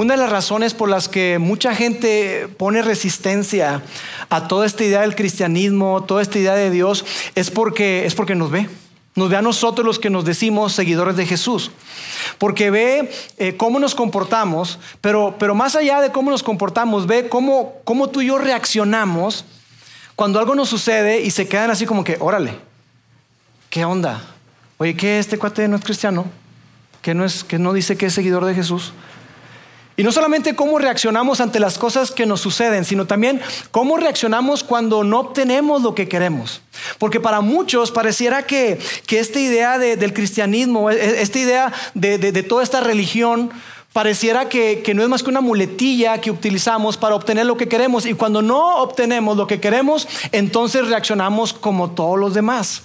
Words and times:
Una 0.00 0.14
de 0.14 0.20
las 0.22 0.30
razones 0.30 0.72
por 0.72 0.88
las 0.88 1.10
que 1.10 1.38
mucha 1.38 1.74
gente 1.74 2.48
pone 2.56 2.80
resistencia 2.80 3.82
a 4.30 4.48
toda 4.48 4.64
esta 4.64 4.82
idea 4.82 5.02
del 5.02 5.14
cristianismo, 5.14 6.04
toda 6.04 6.22
esta 6.22 6.38
idea 6.38 6.54
de 6.54 6.70
Dios, 6.70 7.04
es 7.34 7.50
porque, 7.50 8.06
es 8.06 8.14
porque 8.14 8.34
nos 8.34 8.50
ve. 8.50 8.66
Nos 9.14 9.28
ve 9.28 9.36
a 9.36 9.42
nosotros 9.42 9.84
los 9.84 9.98
que 9.98 10.08
nos 10.08 10.24
decimos 10.24 10.72
seguidores 10.72 11.16
de 11.16 11.26
Jesús. 11.26 11.70
Porque 12.38 12.70
ve 12.70 13.12
eh, 13.36 13.58
cómo 13.58 13.78
nos 13.78 13.94
comportamos, 13.94 14.78
pero, 15.02 15.36
pero 15.38 15.54
más 15.54 15.76
allá 15.76 16.00
de 16.00 16.10
cómo 16.10 16.30
nos 16.30 16.42
comportamos, 16.42 17.06
ve 17.06 17.28
cómo, 17.28 17.74
cómo 17.84 18.08
tú 18.08 18.22
y 18.22 18.28
yo 18.28 18.38
reaccionamos 18.38 19.44
cuando 20.16 20.38
algo 20.38 20.54
nos 20.54 20.70
sucede 20.70 21.20
y 21.20 21.30
se 21.30 21.46
quedan 21.46 21.70
así 21.70 21.84
como 21.84 22.04
que, 22.04 22.16
órale, 22.20 22.54
¿qué 23.68 23.84
onda? 23.84 24.24
Oye, 24.78 24.96
¿qué 24.96 25.18
este 25.18 25.36
cuate 25.36 25.68
no 25.68 25.76
es 25.76 25.84
cristiano? 25.84 26.24
¿Que 27.02 27.12
no, 27.12 27.26
es, 27.26 27.44
que 27.44 27.58
no 27.58 27.74
dice 27.74 27.98
que 27.98 28.06
es 28.06 28.14
seguidor 28.14 28.46
de 28.46 28.54
Jesús? 28.54 28.94
Y 29.96 30.02
no 30.02 30.12
solamente 30.12 30.54
cómo 30.54 30.78
reaccionamos 30.78 31.40
ante 31.40 31.60
las 31.60 31.76
cosas 31.76 32.10
que 32.10 32.24
nos 32.24 32.40
suceden, 32.40 32.84
sino 32.84 33.06
también 33.06 33.40
cómo 33.70 33.96
reaccionamos 33.96 34.64
cuando 34.64 35.04
no 35.04 35.20
obtenemos 35.20 35.82
lo 35.82 35.94
que 35.94 36.08
queremos. 36.08 36.62
Porque 36.98 37.20
para 37.20 37.40
muchos 37.40 37.90
pareciera 37.90 38.44
que, 38.46 38.78
esta 39.08 39.40
idea 39.40 39.78
del 39.78 40.14
cristianismo, 40.14 40.90
e, 40.90 40.94
e, 40.94 41.22
esta 41.22 41.38
idea 41.38 41.72
de, 41.94 42.42
toda 42.44 42.62
esta 42.62 42.80
religión, 42.80 43.50
pareciera 43.92 44.48
que, 44.48 44.82
que, 44.82 44.94
no 44.94 45.02
es 45.02 45.08
más 45.08 45.22
que 45.22 45.30
una 45.30 45.40
muletilla 45.42 46.18
que 46.20 46.30
utilizamos 46.30 46.96
para 46.96 47.14
obtener 47.14 47.44
lo 47.44 47.56
que 47.56 47.68
queremos. 47.68 48.06
Y 48.06 48.14
cuando 48.14 48.40
no 48.40 48.76
obtenemos 48.76 49.36
lo 49.36 49.46
que 49.46 49.60
queremos, 49.60 50.08
entonces 50.32 50.88
reaccionamos 50.88 51.52
como 51.52 51.90
todos 51.90 52.18
los 52.18 52.32
demás. 52.32 52.84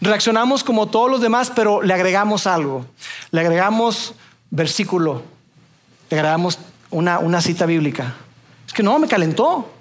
Reaccionamos 0.00 0.64
como 0.64 0.88
todos 0.88 1.10
los 1.10 1.20
demás, 1.20 1.50
pero 1.54 1.80
le 1.80 1.94
agregamos 1.94 2.46
algo. 2.46 2.84
Le 3.30 3.40
agregamos 3.40 4.14
versículo 4.50 5.31
le 6.12 6.18
grabamos 6.18 6.58
una, 6.90 7.20
una 7.20 7.40
cita 7.40 7.64
bíblica. 7.64 8.12
Es 8.66 8.74
que 8.74 8.82
no, 8.82 8.98
me 8.98 9.08
calentó. 9.08 9.72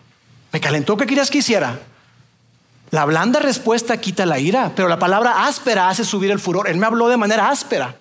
Me 0.53 0.61
calentó. 0.61 0.95
¿Qué 0.95 1.05
querías 1.05 1.29
que 1.29 1.39
hiciera? 1.39 1.77
La 2.89 3.03
blanda 3.03 3.41
respuesta 3.41 3.97
quita 3.97 4.25
la 4.25 4.39
ira, 4.39 4.71
pero 4.73 4.87
la 4.87 4.97
palabra 4.97 5.45
áspera 5.45 5.89
hace 5.89 6.05
subir 6.05 6.31
el 6.31 6.39
furor. 6.39 6.69
Él 6.69 6.77
me 6.77 6.85
habló 6.85 7.09
de 7.09 7.17
manera 7.17 7.49
áspera. 7.49 7.95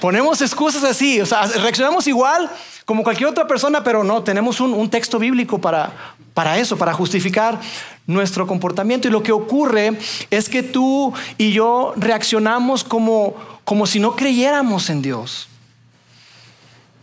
Ponemos 0.00 0.40
excusas 0.40 0.84
así, 0.84 1.20
o 1.20 1.26
sea, 1.26 1.46
reaccionamos 1.46 2.06
igual 2.06 2.48
como 2.84 3.02
cualquier 3.02 3.30
otra 3.30 3.48
persona, 3.48 3.82
pero 3.82 4.04
no, 4.04 4.22
tenemos 4.22 4.60
un, 4.60 4.72
un 4.72 4.88
texto 4.88 5.18
bíblico 5.18 5.60
para, 5.60 5.92
para 6.32 6.58
eso, 6.58 6.76
para 6.76 6.92
justificar 6.92 7.58
nuestro 8.06 8.46
comportamiento. 8.46 9.08
Y 9.08 9.10
lo 9.10 9.24
que 9.24 9.32
ocurre 9.32 9.98
es 10.30 10.48
que 10.48 10.62
tú 10.62 11.12
y 11.38 11.50
yo 11.50 11.92
reaccionamos 11.96 12.84
como, 12.84 13.34
como 13.64 13.88
si 13.88 13.98
no 13.98 14.14
creyéramos 14.14 14.90
en 14.90 15.02
Dios. 15.02 15.48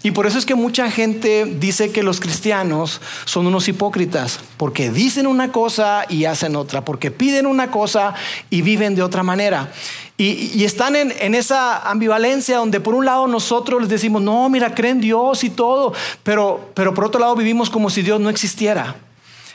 Y 0.04 0.12
por 0.12 0.26
eso 0.26 0.40
es 0.40 0.48
que 0.48 0.56
mucha 0.56 0.90
gente 0.90 1.46
dice 1.46 1.92
que 1.92 2.02
los 2.02 2.20
cristianos 2.20 3.02
son 3.26 3.46
unos 3.46 3.68
hipócritas, 3.68 4.40
porque 4.58 4.90
dicen 4.90 5.28
una 5.28 5.52
cosa 5.52 6.06
y 6.10 6.26
hacen 6.26 6.56
otra, 6.56 6.84
porque 6.84 7.12
piden 7.12 7.46
una 7.46 7.70
cosa 7.70 8.16
y 8.50 8.64
viven 8.64 8.96
de 8.96 9.04
otra 9.04 9.22
manera. 9.22 9.72
Y, 10.18 10.64
están 10.64 10.96
en, 10.96 11.34
esa 11.34 11.90
ambivalencia 11.90 12.58
donde 12.58 12.80
por 12.80 12.94
un 12.94 13.06
lado 13.06 13.26
nosotros 13.28 13.82
les 13.82 13.90
decimos, 13.90 14.22
no, 14.22 14.50
mira, 14.50 14.76
creen 14.76 15.02
Dios 15.02 15.44
y 15.44 15.50
todo, 15.50 15.94
pero, 16.22 16.70
pero 16.76 16.94
por 16.94 17.06
otro 17.06 17.20
lado 17.20 17.36
vivimos 17.36 17.72
como 17.72 17.90
si 17.90 18.04
Dios 18.04 18.20
no 18.20 18.30
existiera. 18.30 18.96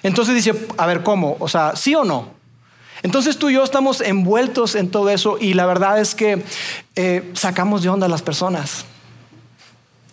Entonces 0.03 0.34
dice, 0.34 0.54
a 0.76 0.87
ver, 0.87 1.04
¿cómo? 1.04 1.37
O 1.38 1.48
sea, 1.48 1.76
¿sí 1.76 1.94
o 1.94 2.04
no? 2.04 2.31
Entonces 3.03 3.38
tú 3.38 3.48
y 3.48 3.54
yo 3.54 3.62
estamos 3.62 4.00
envueltos 4.00 4.75
en 4.75 4.91
todo 4.91 5.10
eso 5.10 5.38
y 5.41 5.54
la 5.54 5.66
verdad 5.66 6.00
es 6.00 6.16
que 6.16 6.42
eh, 6.97 7.31
sacamos 7.34 7.82
de 7.82 7.88
onda 7.88 8.06
a 8.06 8.09
las 8.09 8.22
personas. 8.22 8.87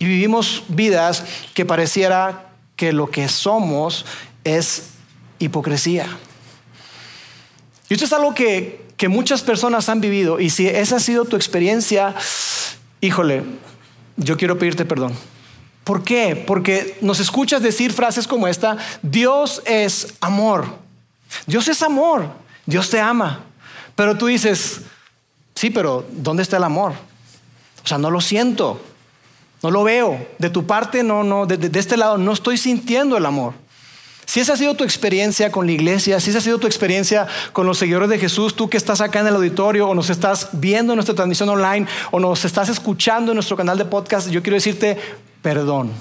Y 0.04 0.06
vivimos 0.06 0.64
vidas 0.68 1.24
que 1.54 1.64
pareciera 1.64 2.50
que 2.76 2.92
lo 2.92 3.10
que 3.10 3.30
somos 3.30 4.06
es 4.44 4.90
hipocresía. 5.40 6.10
Y 7.88 7.94
esto 7.94 8.04
es 8.04 8.12
algo 8.12 8.34
que, 8.34 8.86
que 8.98 9.08
muchas 9.08 9.44
personas 9.44 9.88
han 9.88 10.02
vivido. 10.02 10.42
Y 10.42 10.50
si 10.50 10.68
esa 10.68 10.98
ha 10.98 11.00
sido 11.00 11.24
tu 11.24 11.38
experiencia, 11.38 12.14
híjole, 13.00 13.46
yo 14.18 14.36
quiero 14.36 14.60
pedirte 14.60 14.84
perdón. 14.84 15.14
¿Por 15.86 16.04
qué? 16.04 16.36
Porque 16.36 16.98
nos 17.00 17.22
escuchas 17.22 17.62
decir 17.62 17.94
frases 17.94 18.28
como 18.28 18.50
esta, 18.50 18.76
Dios 19.04 19.62
es 19.66 20.16
amor. 20.20 20.66
Dios 21.48 21.70
es 21.70 21.82
amor. 21.82 22.30
Dios 22.66 22.90
te 22.90 23.00
ama. 23.00 23.46
Pero 23.96 24.18
tú 24.18 24.26
dices, 24.26 24.82
sí, 25.56 25.70
pero 25.70 26.06
¿dónde 26.12 26.44
está 26.44 26.58
el 26.58 26.66
amor? 26.66 26.92
O 27.86 27.88
sea, 27.88 27.98
no 27.98 28.12
lo 28.12 28.20
siento. 28.20 28.82
No 29.64 29.72
lo 29.72 29.84
veo. 29.84 30.28
De 30.38 30.50
tu 30.50 30.68
parte, 30.68 31.04
no, 31.04 31.24
no, 31.24 31.46
de, 31.46 31.80
este 31.80 31.96
lado, 31.96 32.18
no 32.18 32.34
estoy 32.34 32.58
sintiendo 32.58 33.16
el 33.16 33.26
amor. 33.26 33.54
Si 34.26 34.40
esa 34.40 34.54
ha 34.54 34.58
sido 34.58 34.76
tu 34.76 34.84
experiencia 34.84 35.52
con 35.52 35.66
la 35.66 35.72
iglesia, 35.72 36.20
si 36.20 36.30
esa 36.30 36.40
ha 36.40 36.42
sido 36.42 36.60
tu 36.60 36.68
experiencia 36.68 37.28
con 37.54 37.66
los 37.66 37.78
seguidores 37.78 38.10
de 38.10 38.20
Jesús, 38.20 38.56
tú 38.56 38.70
que 38.70 38.78
estás 38.78 39.02
acá 39.02 39.22
en 39.22 39.28
el 39.28 39.36
auditorio 39.36 39.88
o 39.88 39.96
nos 39.96 40.10
estás 40.10 40.50
viendo 40.54 40.94
en 40.94 40.98
nuestra 40.98 41.16
transmisión 41.16 41.50
online 41.50 41.88
o 42.12 42.20
nos 42.20 42.44
estás 42.46 42.70
escuchando 42.70 43.32
en 43.32 43.36
nuestro 43.36 43.58
canal 43.58 43.78
de 43.78 43.86
podcast, 43.86 44.30
yo 44.30 44.42
quiero 44.42 44.56
decirte 44.56 44.98
perdón. 45.42 45.92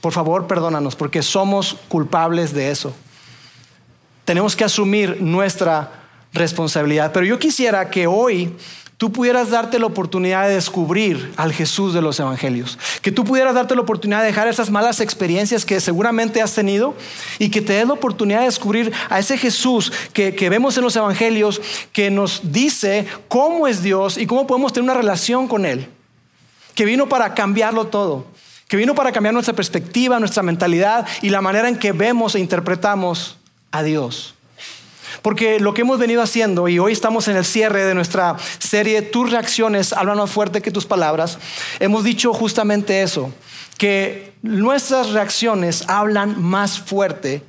Por 0.00 0.12
favor, 0.12 0.46
perdónanos 0.46 0.94
porque 0.94 1.22
somos 1.22 1.76
culpables 1.88 2.52
de 2.52 2.70
eso. 2.70 2.94
Tenemos 4.24 4.54
que 4.54 4.64
asumir 4.64 5.20
nuestra 5.20 6.04
responsabilidad. 6.32 7.12
Pero 7.12 7.26
yo 7.26 7.38
quisiera 7.38 7.90
que 7.90 8.06
hoy 8.06 8.54
tú 8.96 9.12
pudieras 9.12 9.50
darte 9.50 9.78
la 9.78 9.86
oportunidad 9.86 10.48
de 10.48 10.54
descubrir 10.54 11.32
al 11.36 11.52
Jesús 11.52 11.92
de 11.92 12.02
los 12.02 12.18
Evangelios. 12.18 12.78
Que 13.02 13.12
tú 13.12 13.24
pudieras 13.24 13.54
darte 13.54 13.74
la 13.74 13.82
oportunidad 13.82 14.20
de 14.20 14.26
dejar 14.26 14.48
esas 14.48 14.70
malas 14.70 15.00
experiencias 15.00 15.64
que 15.64 15.80
seguramente 15.80 16.40
has 16.40 16.54
tenido 16.54 16.94
y 17.38 17.50
que 17.50 17.60
te 17.60 17.74
des 17.74 17.86
la 17.86 17.94
oportunidad 17.94 18.40
de 18.40 18.46
descubrir 18.46 18.92
a 19.10 19.18
ese 19.18 19.36
Jesús 19.36 19.92
que, 20.12 20.34
que 20.34 20.48
vemos 20.48 20.76
en 20.76 20.84
los 20.84 20.96
Evangelios 20.96 21.60
que 21.92 22.10
nos 22.10 22.52
dice 22.52 23.06
cómo 23.28 23.66
es 23.66 23.82
Dios 23.82 24.16
y 24.16 24.26
cómo 24.26 24.46
podemos 24.46 24.72
tener 24.72 24.84
una 24.84 24.98
relación 24.98 25.48
con 25.48 25.66
Él. 25.66 25.88
Que 26.74 26.84
vino 26.84 27.08
para 27.08 27.34
cambiarlo 27.34 27.86
todo. 27.86 28.26
Que 28.68 28.76
vino 28.76 28.94
para 28.94 29.12
cambiar 29.12 29.32
nuestra 29.32 29.54
perspectiva, 29.54 30.18
nuestra 30.18 30.42
mentalidad 30.42 31.06
y 31.22 31.30
la 31.30 31.40
manera 31.40 31.68
en 31.68 31.78
que 31.78 31.92
vemos 31.92 32.34
e 32.34 32.40
interpretamos 32.40 33.36
a 33.70 33.82
Dios. 33.82 34.35
Porque 35.26 35.58
lo 35.58 35.74
que 35.74 35.80
hemos 35.80 35.98
venido 35.98 36.22
haciendo, 36.22 36.68
y 36.68 36.78
hoy 36.78 36.92
estamos 36.92 37.26
en 37.26 37.36
el 37.36 37.44
cierre 37.44 37.84
de 37.84 37.96
nuestra 37.96 38.36
serie 38.60 39.02
Tus 39.02 39.32
reacciones 39.32 39.92
hablan 39.92 40.18
más 40.18 40.30
fuerte 40.30 40.62
que 40.62 40.70
tus 40.70 40.86
palabras, 40.86 41.40
hemos 41.80 42.04
dicho 42.04 42.32
justamente 42.32 43.02
eso, 43.02 43.32
que 43.76 44.34
nuestras 44.42 45.10
reacciones 45.10 45.82
hablan 45.88 46.40
más 46.40 46.78
fuerte 46.78 47.42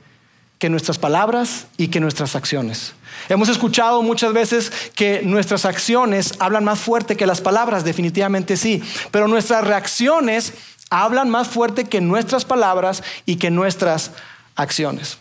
que 0.58 0.72
nuestras 0.72 0.98
palabras 0.98 1.68
y 1.78 1.90
que 1.90 2.00
nuestras 2.00 2.36
acciones. 2.36 2.96
Hemos 3.30 3.48
escuchado 3.48 4.02
muchas 4.02 4.34
veces 4.34 4.72
que 4.96 5.22
nuestras 5.22 5.64
acciones 5.64 6.34
hablan 6.40 6.64
más 6.64 6.80
fuerte 6.80 7.16
que 7.16 7.28
las 7.28 7.42
palabras, 7.42 7.84
definitivamente 7.84 8.58
sí, 8.58 8.82
pero 9.12 9.28
nuestras 9.28 9.64
reacciones 9.64 10.56
hablan 10.90 11.30
más 11.30 11.48
fuerte 11.48 11.84
que 11.84 12.02
nuestras 12.02 12.44
palabras 12.44 13.04
y 13.28 13.36
que 13.36 13.52
nuestras 13.52 14.14
acciones. 14.56 15.20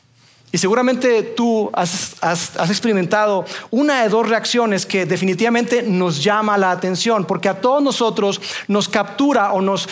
Y 0.56 0.58
seguramente 0.58 1.22
tú 1.22 1.68
has, 1.74 2.16
experimentado 2.70 3.44
una 3.70 4.02
de 4.02 4.08
dos 4.08 4.26
reacciones 4.26 4.86
que 4.86 5.04
definitivamente 5.04 5.82
nos 5.82 6.24
llama 6.24 6.56
la 6.56 6.70
atención, 6.70 7.26
porque 7.26 7.50
a 7.50 7.60
todos 7.60 7.82
nosotros 7.82 8.40
nos 8.66 8.88
captura 8.88 9.52
o 9.52 9.60
nos, 9.60 9.86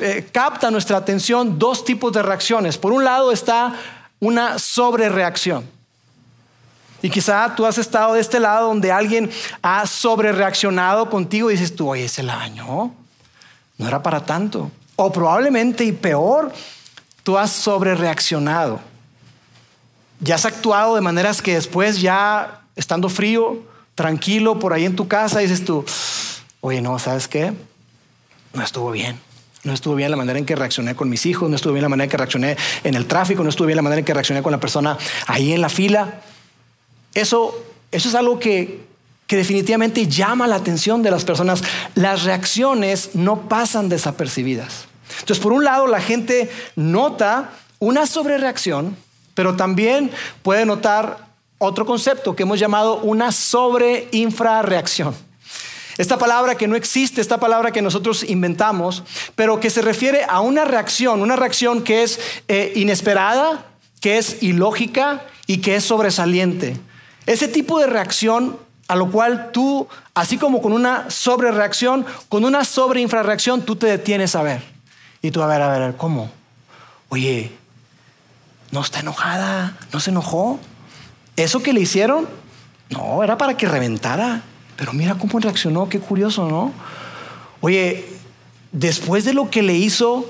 eh, 0.00 0.24
capta 0.30 0.70
nuestra 0.70 0.98
atención 0.98 1.58
dos 1.58 1.84
tipos 1.84 2.12
de 2.12 2.22
reacciones. 2.22 2.78
Por 2.78 2.92
un 2.92 3.02
lado 3.02 3.32
está 3.32 3.74
una 4.20 4.60
sobrereacción. 4.60 5.68
Y 7.02 7.10
quizá 7.10 7.52
tú 7.56 7.66
has 7.66 7.78
estado 7.78 8.14
de 8.14 8.20
este 8.20 8.38
lado 8.38 8.68
donde 8.68 8.92
alguien 8.92 9.28
ha 9.62 9.84
sobrereaccionado 9.84 11.10
contigo 11.10 11.50
y 11.50 11.54
dices 11.54 11.74
tú, 11.74 11.88
oye, 11.88 12.04
ese 12.04 12.22
año 12.22 12.94
no 13.78 13.88
era 13.88 14.00
para 14.00 14.24
tanto. 14.24 14.70
O 14.94 15.10
probablemente, 15.10 15.84
y 15.84 15.90
peor, 15.90 16.52
tú 17.24 17.36
has 17.36 17.50
sobrereaccionado 17.50 18.93
ya 20.20 20.36
has 20.36 20.44
actuado 20.44 20.94
de 20.94 21.00
maneras 21.00 21.42
que 21.42 21.54
después 21.54 22.00
ya 22.00 22.62
estando 22.76 23.08
frío, 23.08 23.62
tranquilo 23.94 24.58
por 24.58 24.72
ahí 24.72 24.84
en 24.84 24.96
tu 24.96 25.08
casa, 25.08 25.40
dices 25.40 25.64
tú, 25.64 25.84
oye, 26.60 26.80
no, 26.80 26.98
¿sabes 26.98 27.28
qué? 27.28 27.52
No 28.52 28.62
estuvo 28.62 28.90
bien. 28.90 29.18
No 29.62 29.72
estuvo 29.72 29.94
bien 29.94 30.10
la 30.10 30.16
manera 30.16 30.38
en 30.38 30.44
que 30.44 30.56
reaccioné 30.56 30.94
con 30.94 31.08
mis 31.08 31.24
hijos, 31.24 31.48
no 31.48 31.56
estuvo 31.56 31.72
bien 31.72 31.82
la 31.82 31.88
manera 31.88 32.04
en 32.04 32.10
que 32.10 32.16
reaccioné 32.18 32.56
en 32.82 32.94
el 32.94 33.06
tráfico, 33.06 33.42
no 33.42 33.48
estuvo 33.48 33.66
bien 33.66 33.76
la 33.76 33.82
manera 33.82 34.00
en 34.00 34.04
que 34.04 34.12
reaccioné 34.12 34.42
con 34.42 34.52
la 34.52 34.60
persona 34.60 34.98
ahí 35.26 35.52
en 35.52 35.62
la 35.62 35.70
fila. 35.70 36.20
Eso 37.14 37.64
eso 37.94 38.08
es 38.08 38.16
algo 38.16 38.40
que, 38.40 38.80
que 39.28 39.36
definitivamente 39.36 40.08
llama 40.08 40.48
la 40.48 40.56
atención 40.56 41.04
de 41.04 41.12
las 41.12 41.24
personas. 41.24 41.62
Las 41.94 42.24
reacciones 42.24 43.10
no 43.14 43.48
pasan 43.48 43.88
desapercibidas. 43.88 44.86
Entonces, 45.20 45.38
por 45.38 45.52
un 45.52 45.62
lado, 45.62 45.86
la 45.86 46.00
gente 46.00 46.50
nota 46.74 47.50
una 47.78 48.06
sobrereacción, 48.06 48.96
pero 49.34 49.56
también 49.56 50.10
puede 50.42 50.64
notar 50.64 51.26
otro 51.58 51.86
concepto 51.86 52.34
que 52.34 52.42
hemos 52.42 52.58
llamado 52.58 52.96
una 52.98 53.32
sobreinfrarreacción. 53.32 55.14
Esta 55.96 56.18
palabra 56.18 56.56
que 56.56 56.66
no 56.66 56.74
existe, 56.74 57.20
esta 57.20 57.38
palabra 57.38 57.70
que 57.70 57.82
nosotros 57.82 58.24
inventamos, 58.24 59.04
pero 59.36 59.60
que 59.60 59.70
se 59.70 59.80
refiere 59.80 60.24
a 60.28 60.40
una 60.40 60.64
reacción, 60.64 61.22
una 61.22 61.36
reacción 61.36 61.84
que 61.84 62.02
es 62.02 62.18
eh, 62.48 62.72
inesperada, 62.74 63.66
que 64.00 64.18
es 64.18 64.42
ilógica 64.42 65.24
y 65.46 65.58
que 65.58 65.76
es 65.76 65.84
sobresaliente. 65.84 66.76
Ese 67.26 67.46
tipo 67.46 67.78
de 67.78 67.86
reacción 67.86 68.58
a 68.88 68.96
lo 68.96 69.10
cual 69.10 69.50
tú, 69.52 69.88
así 70.14 70.36
como 70.36 70.60
con 70.60 70.72
una 70.72 71.10
sobrereacción, 71.10 72.04
con 72.28 72.44
una 72.44 72.64
sobreinfrarreacción, 72.64 73.62
tú 73.62 73.76
te 73.76 73.86
detienes 73.86 74.34
a 74.34 74.42
ver. 74.42 74.62
Y 75.22 75.30
tú 75.30 75.42
a 75.42 75.46
ver, 75.46 75.62
a 75.62 75.78
ver, 75.78 75.96
¿cómo? 75.96 76.30
Oye, 77.08 77.52
¿no 78.74 78.80
está 78.80 79.00
enojada? 79.00 79.78
¿No 79.92 80.00
se 80.00 80.10
enojó? 80.10 80.58
¿Eso 81.36 81.62
que 81.62 81.72
le 81.72 81.80
hicieron? 81.80 82.28
No, 82.90 83.22
era 83.22 83.38
para 83.38 83.56
que 83.56 83.68
reventara. 83.68 84.42
Pero 84.76 84.92
mira 84.92 85.14
cómo 85.14 85.38
reaccionó, 85.38 85.88
qué 85.88 86.00
curioso, 86.00 86.48
¿no? 86.48 86.72
Oye, 87.60 88.04
después 88.72 89.24
de 89.24 89.32
lo 89.32 89.48
que 89.48 89.62
le 89.62 89.74
hizo, 89.74 90.28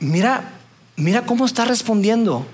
mira, 0.00 0.54
mira 0.96 1.26
cómo 1.26 1.44
está 1.44 1.66
respondiendo. 1.66 2.46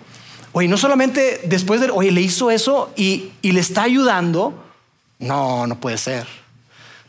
Oye, 0.50 0.66
no 0.66 0.76
solamente 0.76 1.42
después 1.44 1.80
de, 1.80 1.92
oye, 1.92 2.10
le 2.10 2.20
hizo 2.20 2.50
eso 2.50 2.92
y, 2.96 3.30
y 3.42 3.52
le 3.52 3.60
está 3.60 3.84
ayudando. 3.84 4.60
No, 5.20 5.68
no 5.68 5.78
puede 5.78 5.98
ser. 5.98 6.26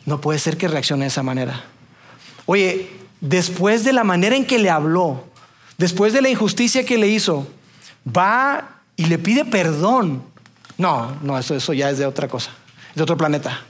No 0.06 0.22
puede 0.22 0.38
ser 0.38 0.56
que 0.56 0.68
reaccione 0.68 1.06
de 1.06 1.08
esa 1.10 1.24
manera. 1.24 1.64
Oye, 2.46 2.92
después 3.22 3.84
de 3.84 3.94
la 3.94 4.04
manera 4.04 4.36
en 4.36 4.46
que 4.46 4.60
le 4.60 4.70
habló, 4.70 5.33
después 5.78 6.14
de 6.14 6.22
la 6.22 6.30
injusticia 6.30 6.86
que 6.86 6.98
le 6.98 7.08
hizo, 7.08 7.48
va 8.06 8.80
y 8.96 9.06
le 9.06 9.18
pide 9.18 9.46
perdón. 9.46 10.24
No, 10.78 11.16
no, 11.22 11.38
eso, 11.38 11.56
eso 11.56 11.74
ya 11.74 11.90
es 11.90 11.98
de 11.98 12.06
otra 12.06 12.28
cosa 12.28 12.52
de 12.96 13.04
otro 13.04 13.18
planeta. 13.18 13.62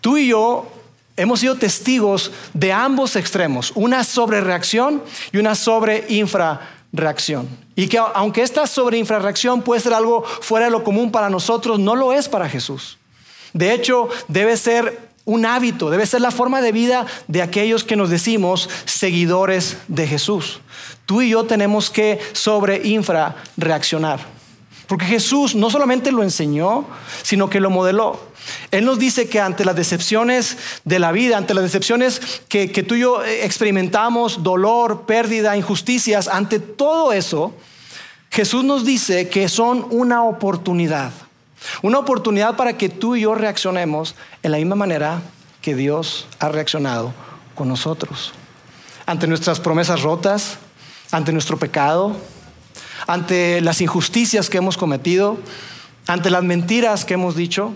Tú 0.00 0.16
y 0.16 0.28
yo 0.28 0.70
hemos 1.16 1.40
sido 1.40 1.56
testigos 1.56 2.30
de 2.52 2.72
ambos 2.72 3.16
extremos, 3.16 3.72
una 3.74 4.04
sobrereacción 4.04 5.02
y 5.32 5.38
una 5.38 5.54
sobreinfrarreacción. 5.54 7.48
Y 7.76 7.88
que 7.88 7.98
aunque 7.98 8.42
esta 8.42 8.66
sobreinfrarreacción 8.66 9.62
puede 9.62 9.80
ser 9.80 9.94
algo 9.94 10.22
fuera 10.24 10.66
de 10.66 10.72
lo 10.72 10.84
común 10.84 11.10
para 11.10 11.30
nosotros, 11.30 11.78
no 11.78 11.96
lo 11.96 12.12
es 12.12 12.28
para 12.28 12.48
Jesús. 12.48 12.98
De 13.52 13.72
hecho, 13.72 14.08
debe 14.28 14.56
ser 14.56 15.08
un 15.24 15.46
hábito, 15.46 15.88
debe 15.88 16.06
ser 16.06 16.20
la 16.20 16.30
forma 16.30 16.60
de 16.60 16.72
vida 16.72 17.06
de 17.28 17.40
aquellos 17.40 17.82
que 17.82 17.96
nos 17.96 18.10
decimos 18.10 18.68
seguidores 18.84 19.78
de 19.88 20.06
Jesús. 20.06 20.60
Tú 21.06 21.22
y 21.22 21.30
yo 21.30 21.44
tenemos 21.44 21.90
que 21.90 22.18
sobreinfrarreaccionar. 22.32 24.20
Porque 24.86 25.06
Jesús 25.06 25.54
no 25.54 25.70
solamente 25.70 26.12
lo 26.12 26.22
enseñó, 26.22 26.84
sino 27.22 27.48
que 27.48 27.60
lo 27.60 27.70
modeló. 27.70 28.20
Él 28.70 28.84
nos 28.84 28.98
dice 28.98 29.28
que 29.28 29.40
ante 29.40 29.64
las 29.64 29.76
decepciones 29.76 30.58
de 30.84 30.98
la 30.98 31.12
vida, 31.12 31.38
ante 31.38 31.54
las 31.54 31.64
decepciones 31.64 32.42
que, 32.48 32.68
tú 32.68 32.94
y 32.94 33.00
yo 33.00 33.24
experimentamos, 33.24 34.42
dolor, 34.42 35.02
pérdida, 35.06 35.56
injusticias, 35.56 36.28
ante 36.28 36.58
todo 36.58 37.12
eso, 37.12 37.54
Jesús 38.30 38.64
nos 38.64 38.84
dice 38.84 39.28
que 39.28 39.48
son 39.48 39.86
una 39.90 40.24
oportunidad. 40.24 41.12
Una 41.82 41.98
oportunidad 41.98 42.56
para 42.56 42.76
que 42.76 42.90
tú 42.90 43.16
y 43.16 43.22
yo 43.22 43.34
reaccionemos 43.34 44.14
en 44.42 44.50
la 44.50 44.58
misma 44.58 44.76
manera 44.76 45.22
que 45.62 45.74
Dios 45.74 46.26
ha 46.40 46.50
reaccionado 46.50 47.14
con 47.54 47.68
nosotros. 47.68 48.32
Ante 49.06 49.26
nuestras 49.26 49.60
promesas 49.60 50.02
rotas, 50.02 50.58
ante 51.10 51.32
nuestro 51.32 51.56
pecado, 51.56 52.16
ante 53.06 53.60
las 53.60 53.80
injusticias 53.80 54.48
que 54.48 54.58
hemos 54.58 54.76
cometido, 54.76 55.38
ante 56.06 56.30
las 56.30 56.42
mentiras 56.42 57.04
que 57.04 57.14
hemos 57.14 57.36
dicho, 57.36 57.74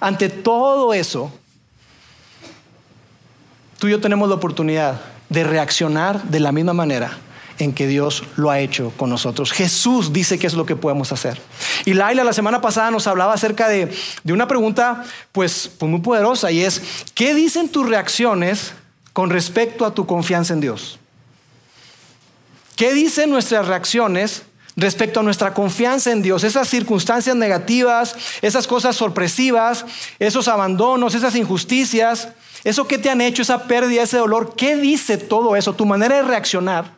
ante 0.00 0.28
todo 0.28 0.94
eso, 0.94 1.32
tú 3.78 3.88
y 3.88 3.90
yo 3.92 4.00
tenemos 4.00 4.28
la 4.28 4.34
oportunidad 4.34 5.00
de 5.28 5.44
reaccionar 5.44 6.22
de 6.24 6.40
la 6.40 6.52
misma 6.52 6.72
manera 6.72 7.18
en 7.58 7.72
que 7.72 7.86
Dios 7.86 8.24
lo 8.36 8.50
ha 8.50 8.58
hecho 8.58 8.92
con 8.96 9.10
nosotros. 9.10 9.52
Jesús 9.52 10.12
dice 10.12 10.38
que 10.38 10.46
es 10.46 10.54
lo 10.54 10.66
que 10.66 10.76
podemos 10.76 11.12
hacer. 11.12 11.40
Y 11.84 11.94
Laila 11.94 12.24
la 12.24 12.32
semana 12.32 12.60
pasada 12.60 12.90
nos 12.90 13.06
hablaba 13.06 13.34
acerca 13.34 13.68
de, 13.68 13.94
una 14.24 14.48
pregunta 14.48 15.04
pues, 15.32 15.70
pues 15.78 15.90
muy 15.90 16.00
poderosa 16.00 16.50
y 16.50 16.62
es, 16.62 16.82
¿qué 17.14 17.34
dicen 17.34 17.68
tus 17.68 17.88
reacciones 17.88 18.72
con 19.12 19.30
respecto 19.30 19.86
a 19.86 19.94
tu 19.94 20.06
confianza 20.06 20.54
en 20.54 20.60
Dios? 20.60 20.98
¿Qué 22.76 22.92
dicen 22.92 23.30
nuestras 23.30 23.68
reacciones 23.68 24.42
respecto 24.76 25.20
a 25.20 25.22
nuestra 25.22 25.54
confianza 25.54 26.10
en 26.10 26.22
Dios? 26.22 26.42
Esas 26.42 26.68
circunstancias 26.68 27.36
negativas, 27.36 28.16
esas 28.42 28.66
cosas 28.66 28.96
sorpresivas, 28.96 29.84
esos 30.18 30.48
abandonos, 30.48 31.14
esas 31.14 31.36
injusticias, 31.36 32.28
eso 32.64 32.88
que 32.88 32.98
te 32.98 33.10
han 33.10 33.20
hecho, 33.20 33.42
esa 33.42 33.64
pérdida, 33.64 34.02
ese 34.02 34.18
dolor, 34.18 34.54
¿qué 34.56 34.76
dice 34.76 35.18
todo 35.18 35.54
eso? 35.54 35.74
Tu 35.74 35.86
manera 35.86 36.16
de 36.16 36.22
reaccionar, 36.22 36.92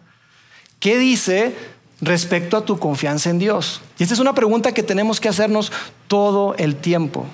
¿qué 0.80 0.96
dice 0.96 1.54
respecto 2.00 2.56
a 2.56 2.64
tu 2.64 2.78
confianza 2.78 3.28
en 3.28 3.38
Dios? 3.38 3.82
Y 3.98 4.04
esta 4.04 4.14
es 4.14 4.20
una 4.20 4.34
pregunta 4.34 4.72
que 4.72 4.82
tenemos 4.82 5.20
que 5.20 5.28
hacernos 5.28 5.72
todo 6.08 6.54
el 6.56 6.76
tiempo. 6.76 7.26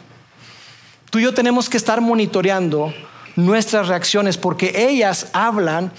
Tú 1.11 1.21
y 1.21 1.23
yo 1.25 1.35
tenemos 1.35 1.69
que 1.69 1.77
estar 1.77 2.01
monitoreando 2.01 2.93
nuestras 3.37 3.87
reacciones 3.87 4.39
porque 4.39 4.89
ellas 4.89 5.29
hablan 5.33 5.93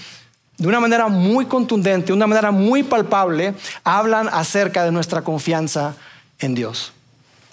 de 0.64 0.70
una 0.70 0.80
manera 0.80 1.10
muy 1.10 1.46
contundente, 1.46 2.08
de 2.08 2.14
una 2.14 2.26
manera 2.26 2.50
muy 2.50 2.84
palpable, 2.84 3.54
hablan 3.84 4.30
acerca 4.30 4.86
de 4.86 4.94
nuestra 4.94 5.22
confianza 5.22 5.94
en 6.40 6.56
Dios. 6.56 6.94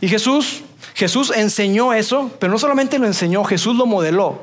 Y 0.01 0.07
Jesús, 0.07 0.63
Jesús 0.95 1.33
enseñó 1.35 1.93
eso, 1.93 2.31
pero 2.39 2.53
no 2.53 2.59
solamente 2.61 3.01
lo 3.01 3.07
enseñó, 3.07 3.43
Jesús 3.43 3.75
lo 3.75 3.85
modeló. 3.85 4.43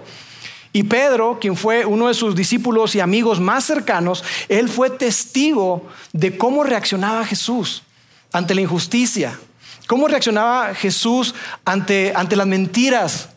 Y 0.73 0.83
Pedro, 0.83 1.37
quien 1.39 1.55
fue 1.55 1.85
uno 1.85 2.09
de 2.09 2.13
sus 2.13 2.35
discípulos 2.35 2.93
y 2.93 2.99
amigos 2.99 3.39
más 3.39 3.63
cercanos, 3.63 4.21
él 4.49 4.67
fue 4.67 4.89
testigo 4.89 5.87
de 6.11 6.37
cómo 6.37 6.65
reaccionaba 6.65 7.23
Jesús 7.23 7.83
ante 8.33 8.53
la 8.53 8.59
injusticia, 8.59 9.39
cómo 9.87 10.09
reaccionaba 10.09 10.75
Jesús 10.75 11.35
ante, 11.63 12.11
ante 12.13 12.35
las 12.35 12.47
mentiras, 12.47 13.29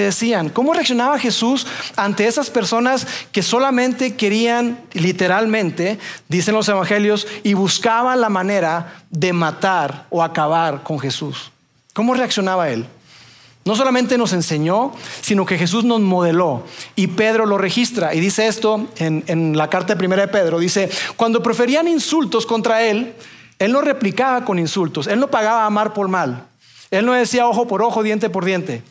decían. 0.00 0.50
¿Cómo 0.50 0.72
reaccionaba 0.72 1.18
Jesús 1.18 1.66
ante 1.96 2.26
esas 2.26 2.50
personas 2.50 3.06
que 3.32 3.42
solamente 3.42 4.16
querían, 4.16 4.80
literalmente, 4.92 5.98
dicen 6.28 6.54
los 6.54 6.68
evangelios, 6.68 7.26
y 7.42 7.54
buscaban 7.54 8.20
la 8.20 8.28
manera 8.28 9.02
de 9.10 9.32
matar 9.32 10.06
o 10.10 10.22
acabar 10.22 10.82
con 10.82 10.98
Jesús? 10.98 11.50
¿Cómo 11.92 12.14
reaccionaba 12.14 12.70
él? 12.70 12.86
No 13.64 13.74
solamente 13.74 14.16
nos 14.16 14.32
enseñó, 14.32 14.92
sino 15.22 15.44
que 15.44 15.58
Jesús 15.58 15.84
nos 15.84 16.00
modeló. 16.00 16.64
Y 16.94 17.08
Pedro 17.08 17.46
lo 17.46 17.58
registra 17.58 18.14
y 18.14 18.20
dice 18.20 18.46
esto 18.46 18.86
en, 18.98 19.24
en 19.26 19.56
la 19.56 19.68
carta 19.68 19.98
primera 19.98 20.22
de 20.22 20.28
Pedro. 20.28 20.60
Dice, 20.60 20.88
cuando 21.16 21.42
preferían 21.42 21.88
insultos 21.88 22.46
contra 22.46 22.84
él, 22.84 23.14
él 23.58 23.72
no 23.72 23.80
replicaba 23.80 24.44
con 24.44 24.58
insultos, 24.58 25.06
él 25.06 25.18
no 25.18 25.28
pagaba 25.28 25.66
amar 25.66 25.94
por 25.94 26.08
mal. 26.08 26.46
Él 26.90 27.04
no 27.04 27.12
decía 27.12 27.48
ojo 27.48 27.66
por 27.66 27.82
ojo, 27.82 28.02
diente 28.02 28.30
por 28.30 28.44
diente 28.44 28.82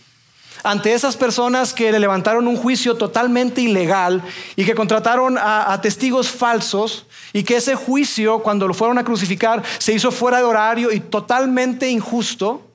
ante 0.66 0.94
esas 0.94 1.16
personas 1.16 1.74
que 1.74 1.92
le 1.92 2.00
levantaron 2.00 2.48
un 2.48 2.58
juicio 2.58 2.96
totalmente 2.96 3.62
ilegal 3.62 4.24
y 4.56 4.66
que 4.66 4.74
contrataron 4.74 5.38
a, 5.38 5.80
testigos 5.80 6.28
falsos 6.30 7.06
y 7.34 7.44
que 7.44 7.58
ese 7.58 7.76
juicio, 7.76 8.40
cuando 8.40 8.68
lo 8.68 8.74
fueron 8.74 8.98
a 8.98 9.04
crucificar, 9.04 9.62
se 9.78 9.94
hizo 9.94 10.12
fuera 10.12 10.40
de 10.40 10.44
horario 10.44 10.92
y 10.92 11.00
totalmente 11.00 11.90
injusto, 11.90 12.68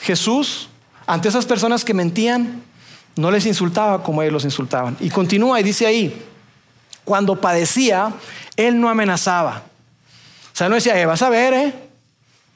Jesús, 0.00 0.68
ante 1.06 1.28
esas 1.28 1.44
personas 1.44 1.84
que 1.84 1.92
mentían, 1.92 2.62
no 3.16 3.30
les 3.30 3.44
insultaba 3.44 4.02
como 4.02 4.22
ellos 4.22 4.32
los 4.32 4.44
insultaban. 4.44 4.96
Y 4.98 5.10
continúa 5.10 5.60
y 5.60 5.62
dice 5.62 5.86
ahí, 5.86 6.24
cuando 7.04 7.38
padecía, 7.38 8.14
él 8.56 8.80
no 8.80 8.88
amenazaba. 8.88 9.62
O 10.52 10.56
sea, 10.56 10.70
no 10.70 10.76
decía, 10.76 10.98
eh, 10.98 11.04
vas 11.04 11.20
a 11.20 11.28
ver, 11.28 11.52
eh, 11.52 11.74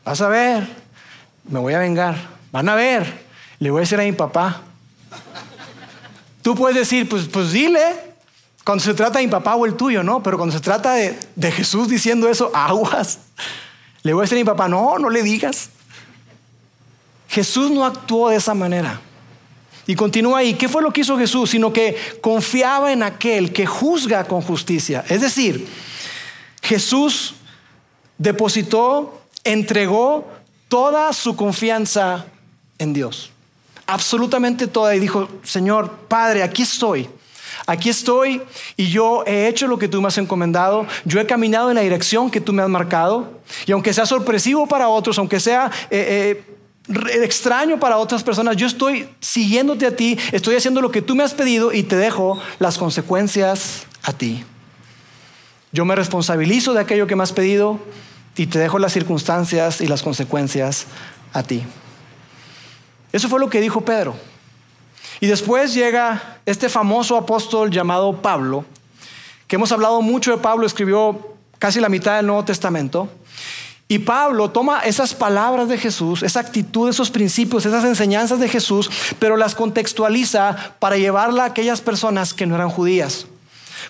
vas 0.07 0.23
a 0.23 0.29
ver, 0.29 0.67
me 1.45 1.59
voy 1.59 1.75
a 1.75 1.79
vengar, 1.79 2.17
van 2.51 2.69
a 2.69 2.75
ver 2.75 3.30
le 3.61 3.71
voy 3.71 3.79
a 3.79 3.83
decir 3.83 4.01
a 4.01 4.03
mi 4.03 4.13
papá. 4.13 4.63
Tú 6.43 6.55
puedes 6.55 6.77
decir, 6.77 7.09
pues, 7.09 7.29
pues 7.29 7.53
dile, 7.53 7.81
cuando 8.65 8.83
se 8.83 8.95
trata 8.95 9.19
de 9.19 9.27
mi 9.27 9.31
papá 9.31 9.55
o 9.55 9.67
el 9.67 9.75
tuyo, 9.75 10.03
¿no? 10.03 10.23
Pero 10.23 10.39
cuando 10.39 10.55
se 10.55 10.61
trata 10.61 10.95
de, 10.95 11.19
de 11.37 11.53
Jesús 11.53 11.89
diciendo 11.89 12.29
eso, 12.29 12.51
aguas. 12.55 13.21
Le 14.03 14.15
voy 14.15 14.23
a 14.23 14.25
decir 14.25 14.39
a 14.39 14.41
mi 14.41 14.45
papá, 14.45 14.67
no, 14.67 14.99
no 14.99 15.11
le 15.11 15.23
digas. 15.23 15.71
Jesús 17.29 17.71
no 17.71 17.85
actuó 17.85 18.31
de 18.31 18.37
esa 18.37 18.55
manera. 18.55 19.01
Y 19.87 19.95
continúa 19.95 20.39
ahí. 20.39 20.55
¿Qué 20.55 20.69
fue 20.69 20.83
lo 20.83 20.93
que 20.93 21.03
hizo 21.03 21.19
Jesús? 21.19 21.51
Sino 21.51 21.73
que 21.73 21.97
confiaba 22.23 22.93
en 22.93 23.03
aquel 23.03 23.53
que 23.53 23.67
juzga 23.67 24.25
con 24.25 24.41
justicia. 24.41 25.05
Es 25.09 25.21
decir, 25.21 25.67
Jesús 26.63 27.35
depositó, 28.17 29.23
entregó 29.45 30.27
toda 30.69 31.13
su 31.13 31.37
confianza 31.37 32.27
en 32.79 32.93
Dios. 32.93 33.31
Absolutamente 33.91 34.67
toda. 34.67 34.95
Y 34.95 35.01
dijo, 35.01 35.29
Señor, 35.43 35.91
Padre, 36.09 36.43
aquí 36.43 36.63
estoy. 36.63 37.09
Aquí 37.67 37.89
estoy 37.89 38.41
y 38.77 38.89
yo 38.89 39.25
he 39.27 39.49
hecho 39.49 39.67
lo 39.67 39.79
que 39.79 39.89
tú 39.89 40.01
me 40.01 40.09
has 40.09 40.19
encomendado, 40.19 40.87
yo 41.05 41.21
he 41.21 41.27
caminado 41.27 41.69
en 41.69 41.77
la 41.77 41.83
dirección 41.83 42.31
que 42.31 42.41
tú 42.41 42.53
me 42.53 42.63
has 42.63 42.69
marcado 42.69 43.41
y 43.67 43.73
aunque 43.73 43.93
sea 43.93 44.07
sorpresivo 44.07 44.67
para 44.67 44.89
otros, 44.89 45.19
aunque 45.19 45.41
sea 45.41 45.71
eh, 45.91 46.43
eh, 46.89 47.23
extraño 47.23 47.79
para 47.79 47.99
otras 47.99 48.23
personas, 48.23 48.57
yo 48.57 48.67
estoy 48.67 49.09
siguiéndote 49.21 49.87
a 49.87 49.95
ti, 49.95 50.17
estoy 50.33 50.57
haciendo 50.57 50.81
lo 50.81 50.91
que 50.91 51.03
tú 51.03 51.15
me 51.15 51.23
has 51.23 51.35
pedido 51.35 51.73
y 51.73 51.83
te 51.83 51.97
dejo 51.97 52.41
las 52.59 52.79
consecuencias 52.79 53.87
a 54.03 54.13
ti. 54.13 54.45
Yo 55.73 55.85
me 55.85 55.95
responsabilizo 55.95 56.73
de 56.73 56.81
aquello 56.81 57.07
que 57.07 57.17
me 57.17 57.23
has 57.23 57.33
pedido 57.33 57.79
y 58.37 58.47
te 58.47 58.59
dejo 58.59 58.79
las 58.79 58.93
circunstancias 58.93 59.81
y 59.81 59.87
las 59.87 60.03
consecuencias 60.03 60.87
a 61.33 61.43
ti. 61.43 61.63
Eso 63.13 63.29
fue 63.29 63.41
lo 63.41 63.51
que 63.51 63.61
dijo 63.61 63.81
Pedro. 63.81 64.15
Y 65.21 65.27
después 65.27 65.75
llega 65.75 66.39
este 66.47 66.69
famoso 66.69 67.17
apóstol 67.17 67.71
llamado 67.71 68.23
Pablo, 68.23 68.65
que 69.47 69.57
hemos 69.57 69.73
hablado 69.73 70.01
mucho 70.01 70.31
de 70.31 70.39
Pablo, 70.39 70.67
escribió 70.67 71.35
casi 71.59 71.81
la 71.81 71.89
mitad 71.89 72.17
del 72.17 72.27
Nuevo 72.27 72.45
Testamento. 72.45 73.09
Y 73.87 73.99
Pablo 73.99 74.51
toma 74.51 74.81
esas 74.81 75.15
palabras 75.15 75.69
de 75.69 75.77
Jesús, 75.77 76.23
esa 76.23 76.41
actitud, 76.41 76.89
esos 76.89 77.11
principios, 77.11 77.67
esas 77.67 77.85
enseñanzas 77.85 78.39
de 78.39 78.49
Jesús, 78.49 78.89
pero 79.19 79.37
las 79.37 79.57
contextualiza 79.57 80.75
para 80.79 80.97
llevarla 80.97 81.43
a 81.43 81.47
aquellas 81.47 81.81
personas 81.81 82.33
que 82.33 82.47
no 82.47 82.55
eran 82.55 82.71
judías. 82.71 83.27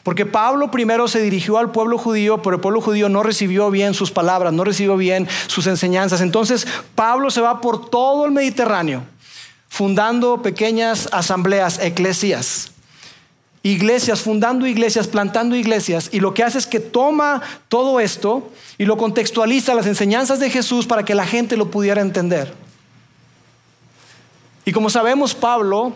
Porque 0.02 0.26
Pablo 0.26 0.70
primero 0.70 1.09
se 1.09 1.20
dirigió 1.20 1.59
al 1.59 1.70
pueblo 1.70 1.99
judío, 1.99 2.42
pero 2.42 2.56
el 2.56 2.62
pueblo 2.62 2.80
judío 2.80 3.09
no 3.09 3.23
recibió 3.23 3.70
bien 3.70 3.94
sus 3.94 4.11
palabras, 4.11 4.52
no 4.52 4.64
recibió 4.64 4.97
bien 4.97 5.28
sus 5.47 5.66
enseñanzas. 5.66 6.20
Entonces 6.20 6.66
Pablo 6.94 7.30
se 7.30 7.40
va 7.40 7.61
por 7.61 7.90
todo 7.90 8.26
el 8.26 8.32
Mediterráneo 8.32 9.02
fundando 9.70 10.42
pequeñas 10.42 11.09
asambleas, 11.12 11.78
eclesias, 11.80 12.73
iglesias, 13.62 14.20
fundando 14.20 14.66
iglesias, 14.66 15.06
plantando 15.06 15.54
iglesias, 15.54 16.11
y 16.12 16.20
lo 16.20 16.35
que 16.35 16.42
hace 16.42 16.59
es 16.59 16.66
que 16.66 16.80
toma 16.80 17.40
todo 17.68 18.00
esto 18.00 18.50
y 18.76 18.85
lo 18.85 18.99
contextualiza 18.99 19.75
las 19.75 19.87
enseñanzas 19.87 20.40
de 20.40 20.50
Jesús 20.50 20.87
para 20.87 21.04
que 21.04 21.14
la 21.14 21.25
gente 21.25 21.56
lo 21.56 21.70
pudiera 21.70 22.02
entender. 22.02 22.52
Y 24.64 24.73
como 24.73 24.90
sabemos, 24.90 25.35
Pablo 25.35 25.94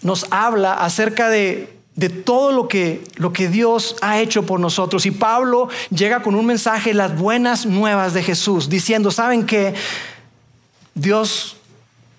nos 0.00 0.26
habla 0.30 0.74
acerca 0.74 1.28
de, 1.28 1.76
de 1.94 2.08
todo 2.08 2.52
lo 2.52 2.68
que, 2.68 3.04
lo 3.16 3.32
que 3.32 3.48
Dios 3.48 3.96
ha 4.00 4.18
hecho 4.20 4.44
por 4.44 4.60
nosotros. 4.60 5.04
Y 5.06 5.10
Pablo 5.10 5.68
llega 5.90 6.22
con 6.22 6.34
un 6.34 6.46
mensaje, 6.46 6.94
las 6.94 7.18
buenas 7.18 7.66
nuevas 7.66 8.14
de 8.14 8.22
Jesús, 8.22 8.68
diciendo, 8.68 9.10
¿saben 9.10 9.44
que 9.46 9.74
Dios 10.94 11.56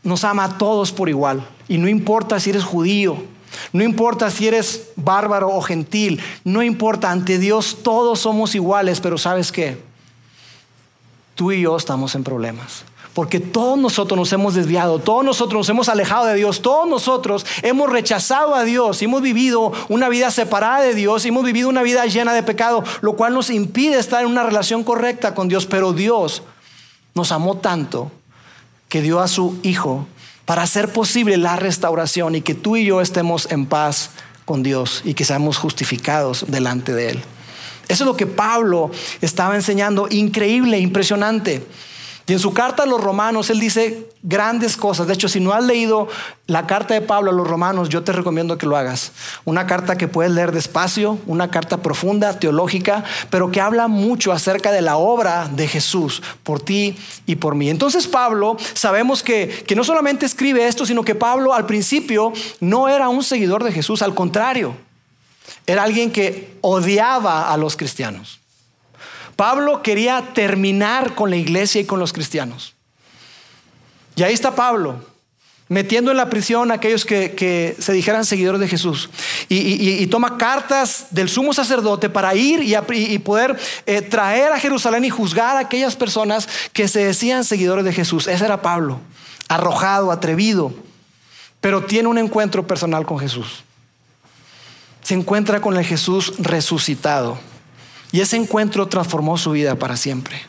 nos 0.04 0.24
ama 0.24 0.46
a 0.46 0.58
todos 0.58 0.92
por 0.92 1.10
igual. 1.10 1.48
Y 1.68 1.78
no 1.78 1.88
importa 1.88 2.40
si 2.40 2.50
eres 2.50 2.64
judío, 2.64 3.24
no 3.72 3.84
importa 3.84 4.30
si 4.30 4.48
eres 4.48 4.90
bárbaro 4.96 5.50
o 5.50 5.62
gentil, 5.62 6.22
no 6.44 6.62
importa, 6.62 7.12
ante 7.12 7.40
Dios 7.40 7.78
todos 7.84 8.20
somos 8.20 8.54
iguales, 8.56 9.00
pero 9.00 9.18
¿sabes 9.18 9.52
qué? 9.52 9.78
Tú 11.36 11.52
y 11.52 11.62
yo 11.62 11.76
estamos 11.78 12.16
en 12.16 12.24
problemas. 12.24 12.84
Porque 13.14 13.40
todos 13.40 13.78
nosotros 13.78 14.18
nos 14.18 14.34
hemos 14.34 14.56
desviado, 14.56 14.98
todos 14.98 15.24
nosotros 15.24 15.60
nos 15.60 15.70
hemos 15.70 15.88
alejado 15.88 16.26
de 16.26 16.36
Dios, 16.36 16.64
todos 16.64 16.88
nosotros 16.88 17.46
hemos 17.62 17.92
rechazado 17.92 18.56
a 18.56 18.64
Dios, 18.64 19.02
hemos 19.04 19.22
vivido 19.22 19.72
una 19.90 20.10
vida 20.10 20.32
separada 20.32 20.82
de 20.82 20.96
Dios, 20.96 21.24
hemos 21.26 21.44
vivido 21.44 21.70
una 21.70 21.84
vida 21.84 22.06
llena 22.08 22.34
de 22.34 22.42
pecado, 22.42 22.84
lo 23.02 23.14
cual 23.14 23.36
nos 23.36 23.52
impide 23.52 24.00
estar 24.00 24.24
en 24.24 24.32
una 24.32 24.44
relación 24.44 24.84
correcta 24.84 25.36
con 25.36 25.48
Dios. 25.48 25.68
Pero 25.68 25.94
Dios 25.94 26.42
nos 27.14 27.32
amó 27.32 27.58
tanto 27.58 28.12
que 28.90 29.02
dio 29.02 29.20
a 29.20 29.28
su 29.28 29.60
Hijo 29.62 30.08
para 30.46 30.64
hacer 30.64 30.92
posible 30.92 31.38
la 31.38 31.56
restauración 31.56 32.36
y 32.36 32.42
que 32.42 32.56
tú 32.56 32.76
y 32.78 32.86
yo 32.86 33.00
estemos 33.00 33.50
en 33.52 33.68
paz 33.68 34.10
con 34.46 34.64
Dios 34.64 35.02
y 35.06 35.14
que 35.14 35.24
seamos 35.24 35.58
justificados 35.58 36.46
delante 36.48 36.94
de 36.94 37.12
Él. 37.12 37.24
Eso 37.88 38.04
es 38.04 38.08
lo 38.08 38.16
que 38.16 38.28
Pablo 38.28 38.92
estaba 39.22 39.56
enseñando, 39.56 40.08
increíble, 40.10 40.80
impresionante. 40.80 41.66
Y 42.26 42.32
en 42.32 42.40
su 42.40 42.54
carta 42.54 42.84
a 42.84 42.86
los 42.86 43.02
romanos, 43.02 43.50
él 43.50 43.60
dice 43.60 44.08
grandes 44.22 44.78
cosas. 44.78 45.08
De 45.08 45.14
hecho, 45.14 45.28
si 45.28 45.42
no 45.42 45.52
has 45.52 45.64
leído 45.64 46.08
la 46.48 46.66
carta 46.68 46.94
de 46.94 47.02
Pablo 47.02 47.32
a 47.32 47.34
los 47.34 47.46
romanos, 47.46 47.90
yo 47.90 48.04
te 48.04 48.14
recomiendo 48.14 48.58
que 48.58 48.66
lo 48.66 48.78
hagas. 48.78 49.12
Una 49.44 49.68
carta 49.68 49.98
que 49.98 50.08
puedes 50.08 50.32
leer 50.32 50.54
despacio, 50.54 51.20
una 51.28 51.52
carta 51.52 51.82
profunda, 51.82 52.40
teológica, 52.40 53.04
pero 53.30 53.52
que 53.52 53.60
habla 53.60 53.90
mucho 53.90 54.32
acerca 54.32 54.72
de 54.72 54.82
la 54.82 54.96
obra 54.96 55.50
de 55.54 55.68
Jesús 55.68 56.24
por 56.44 56.62
ti 56.62 56.96
y 57.26 57.36
por 57.36 57.56
mí. 57.56 57.70
Entonces 57.70 58.08
Pablo, 58.08 58.56
sabemos 58.74 59.22
que, 59.22 59.50
que 59.68 59.76
no 59.76 59.84
solamente 59.84 60.26
escribe 60.26 60.66
esto, 60.66 60.86
sino 60.86 61.04
que 61.04 61.16
Pablo 61.16 61.54
al 61.54 61.66
principio 61.66 62.32
no 62.62 62.88
era 62.88 63.10
un 63.10 63.24
seguidor 63.24 63.66
de 63.66 63.74
Jesús, 63.74 64.02
al 64.02 64.16
contrario, 64.16 64.76
era 65.68 65.84
alguien 65.84 66.10
que 66.10 66.58
odiaba 66.62 67.52
a 67.52 67.58
los 67.58 67.76
cristianos. 67.76 68.40
Pablo 69.36 69.82
quería 69.82 70.34
terminar 70.34 71.16
con 71.16 71.30
la 71.30 71.36
iglesia 71.36 71.82
y 71.82 71.86
con 71.86 72.00
los 72.00 72.14
cristianos. 72.14 72.76
Y 74.16 74.24
ahí 74.24 74.34
está 74.34 74.54
Pablo, 74.54 75.04
metiendo 75.70 76.12
en 76.12 76.18
la 76.18 76.30
prisión 76.30 76.72
a 76.72 76.76
aquellos 76.76 77.04
que, 77.04 77.76
se 77.80 77.94
dijeran 77.94 78.26
seguidores 78.26 78.62
de 78.62 78.68
Jesús. 78.68 79.10
Y, 79.50 80.06
toma 80.08 80.38
cartas 80.38 81.08
del 81.10 81.30
sumo 81.30 81.54
sacerdote 81.54 82.10
para 82.10 82.36
ir 82.36 82.62
y, 82.62 83.20
poder 83.20 83.58
eh, 83.86 84.02
traer 84.02 84.52
a 84.52 84.60
Jerusalén 84.60 85.06
y 85.06 85.10
juzgar 85.10 85.58
a 85.58 85.62
aquellas 85.62 85.96
personas 85.96 86.48
que 86.74 86.88
se 86.88 87.06
decían 87.06 87.44
seguidores 87.44 87.86
de 87.86 87.94
Jesús. 87.94 88.28
Ese 88.28 88.46
era 88.46 88.62
Pablo, 88.62 89.00
arrojado, 89.48 90.12
atrevido, 90.12 90.74
pero 91.60 91.84
tiene 91.84 92.10
un 92.10 92.18
encuentro 92.20 92.68
personal 92.68 93.06
con 93.06 93.20
Jesús. 93.20 93.64
Se 95.02 95.16
encuentra 95.16 95.60
con 95.60 95.76
el 95.76 95.84
Jesús 95.84 96.34
resucitado. 96.38 97.40
Y 98.14 98.22
ese 98.22 98.38
encuentro 98.38 98.88
transformó 98.88 99.40
su 99.40 99.52
vida 99.52 99.74
para 99.76 99.98
siempre. 99.98 100.40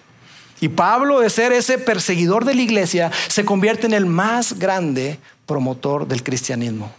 Y 0.60 0.68
Pablo, 0.68 1.20
de 1.20 1.30
ser 1.30 1.50
ese 1.50 1.78
perseguidor 1.78 2.44
de 2.44 2.54
la 2.54 2.60
iglesia, 2.60 3.10
se 3.28 3.46
convierte 3.46 3.86
en 3.86 3.94
el 3.94 4.04
más 4.04 4.58
grande 4.58 5.18
promotor 5.46 6.06
del 6.06 6.22
cristianismo. 6.22 6.92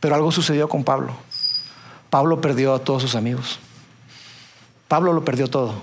Pero 0.00 0.14
algo 0.14 0.32
sucedió 0.32 0.66
con 0.66 0.82
Pablo. 0.82 1.14
Pablo 2.08 2.40
perdió 2.40 2.74
a 2.74 2.78
todos 2.78 3.02
sus 3.02 3.14
amigos. 3.14 3.58
Pablo 4.88 5.12
lo 5.12 5.26
perdió 5.26 5.48
todo. 5.48 5.82